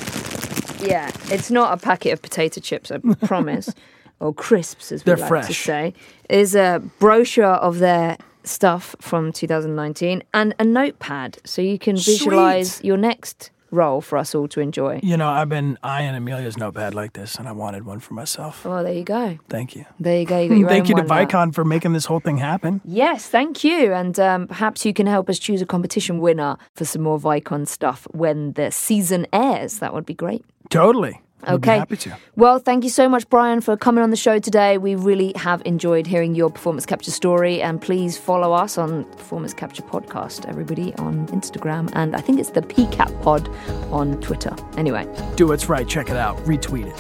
Yeah, 0.81 1.11
it's 1.31 1.51
not 1.51 1.73
a 1.73 1.77
packet 1.81 2.13
of 2.13 2.23
potato 2.23 2.61
chips, 2.61 2.91
I 2.91 2.99
promise, 3.27 3.71
or 4.21 4.33
crisps, 4.35 4.93
as 4.93 5.05
we 5.05 5.15
They're 5.15 5.29
like 5.31 5.47
to 5.47 5.55
say. 5.55 5.95
Is 6.29 6.55
a 6.55 6.83
brochure 6.99 7.45
of 7.47 7.79
their 7.79 8.17
stuff 8.47 8.97
from 9.01 9.33
2019 9.33 10.23
and 10.33 10.55
a 10.59 10.65
notepad, 10.65 11.39
so 11.45 11.63
you 11.63 11.79
can 11.79 11.97
Sweet. 11.97 12.19
visualize 12.19 12.83
your 12.85 12.97
next 12.97 13.51
role 13.71 14.01
for 14.01 14.17
us 14.17 14.35
all 14.35 14.49
to 14.49 14.61
enjoy. 14.61 15.01
You 15.03 15.17
know, 15.17 15.29
I've 15.29 15.49
been 15.49 15.79
eyeing 15.83 16.15
Amelia's 16.15 16.57
notepad 16.57 16.95
like 16.95 17.13
this, 17.15 17.37
and 17.37 17.49
I 17.49 17.53
wanted 17.53 17.85
one 17.85 17.99
for 18.01 18.15
myself. 18.15 18.65
Well, 18.65 18.83
there 18.85 18.93
you 18.93 19.05
go. 19.05 19.39
Thank 19.49 19.75
you. 19.75 19.85
There 19.99 20.19
you 20.19 20.27
go. 20.27 20.41
You 20.41 20.67
Thank 20.69 20.89
you 20.89 20.95
to 20.97 21.03
now. 21.03 21.09
Vicon 21.09 21.55
for 21.55 21.65
making 21.65 21.93
this 21.93 22.07
whole 22.07 22.21
thing 22.21 22.39
happen. 22.39 22.81
Yes, 22.85 23.29
thank 23.29 23.65
you. 23.65 23.93
And 23.93 24.19
um, 24.19 24.47
perhaps 24.47 24.85
you 24.85 24.93
can 24.95 25.07
help 25.07 25.29
us 25.29 25.39
choose 25.39 25.61
a 25.63 25.67
competition 25.67 26.21
winner 26.21 26.57
for 26.75 26.85
some 26.85 27.03
more 27.03 27.19
Vicon 27.19 27.67
stuff 27.67 28.07
when 28.13 28.53
the 28.53 28.71
season 28.71 29.27
airs. 29.33 29.79
That 29.79 29.93
would 29.93 30.07
be 30.07 30.15
great. 30.15 30.45
Totally. 30.71 31.21
Okay. 31.49 31.79
Happy 31.79 31.97
to. 31.99 32.17
Well, 32.35 32.59
thank 32.59 32.83
you 32.83 32.91
so 32.91 33.09
much, 33.09 33.29
Bryan, 33.29 33.61
for 33.61 33.77
coming 33.77 34.03
on 34.03 34.11
the 34.11 34.17
show 34.17 34.39
today. 34.39 34.79
We 34.79 34.95
really 34.95 35.33
have 35.37 35.63
enjoyed 35.65 36.07
hearing 36.07 36.35
your 36.35 36.51
performance 36.51 36.87
capture 36.87 37.11
story. 37.11 37.63
And 37.63 37.81
please 37.81 38.17
follow 38.19 38.53
us 38.53 38.79
on 38.79 39.05
Performance 39.05 39.55
Capture 39.55 39.83
Podcast, 39.83 40.49
everybody 40.49 40.95
on 40.97 41.29
Instagram. 41.29 41.91
And 41.95 42.17
I 42.17 42.21
think 42.21 42.41
it's 42.41 42.51
the 42.51 42.63
PCAP 42.63 43.23
Pod 43.23 43.49
on 43.93 44.21
Twitter. 44.21 44.55
Anyway, 44.77 45.07
Do 45.37 45.47
what's 45.47 45.69
right. 45.69 45.87
Check 45.87 46.11
it 46.11 46.17
out. 46.17 46.37
Retweet 46.39 46.87
it. 46.89 46.97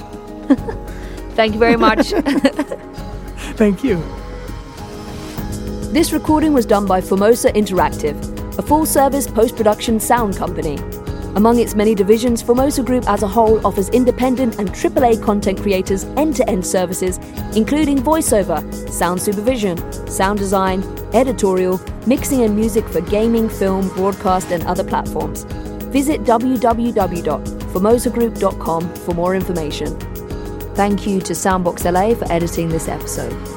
thank 1.34 1.54
you 1.54 1.58
very 1.58 1.76
much. 1.76 2.10
Thank 3.56 3.82
you. 3.82 3.96
this 5.92 6.12
recording 6.12 6.52
was 6.52 6.66
done 6.66 6.86
by 6.86 7.00
Formosa 7.00 7.50
Interactive, 7.52 8.16
a 8.58 8.62
full 8.62 8.84
service 8.86 9.26
post 9.26 9.56
production 9.56 9.98
sound 9.98 10.36
company. 10.36 10.78
Among 11.36 11.58
its 11.58 11.74
many 11.74 11.94
divisions, 11.94 12.40
Formosa 12.40 12.82
Group 12.82 13.06
as 13.06 13.22
a 13.22 13.28
whole 13.28 13.60
offers 13.66 13.90
independent 13.90 14.58
and 14.58 14.70
AAA 14.70 15.22
content 15.22 15.60
creators 15.60 16.04
end 16.16 16.34
to 16.36 16.48
end 16.48 16.66
services, 16.66 17.18
including 17.54 17.98
voiceover, 17.98 18.62
sound 18.90 19.20
supervision, 19.20 19.76
sound 20.08 20.38
design, 20.38 20.82
editorial, 21.12 21.78
mixing 22.06 22.42
and 22.42 22.56
music 22.56 22.88
for 22.88 23.02
gaming, 23.02 23.50
film, 23.50 23.90
broadcast, 23.90 24.50
and 24.50 24.66
other 24.66 24.82
platforms. 24.82 25.44
Visit 25.92 26.24
www.formosagroup.com 26.24 28.94
for 28.94 29.14
more 29.14 29.34
information. 29.34 30.00
Thank 30.74 31.06
you 31.06 31.20
to 31.20 31.34
Soundbox 31.34 31.84
LA 31.84 32.14
for 32.14 32.32
editing 32.32 32.70
this 32.70 32.88
episode. 32.88 33.55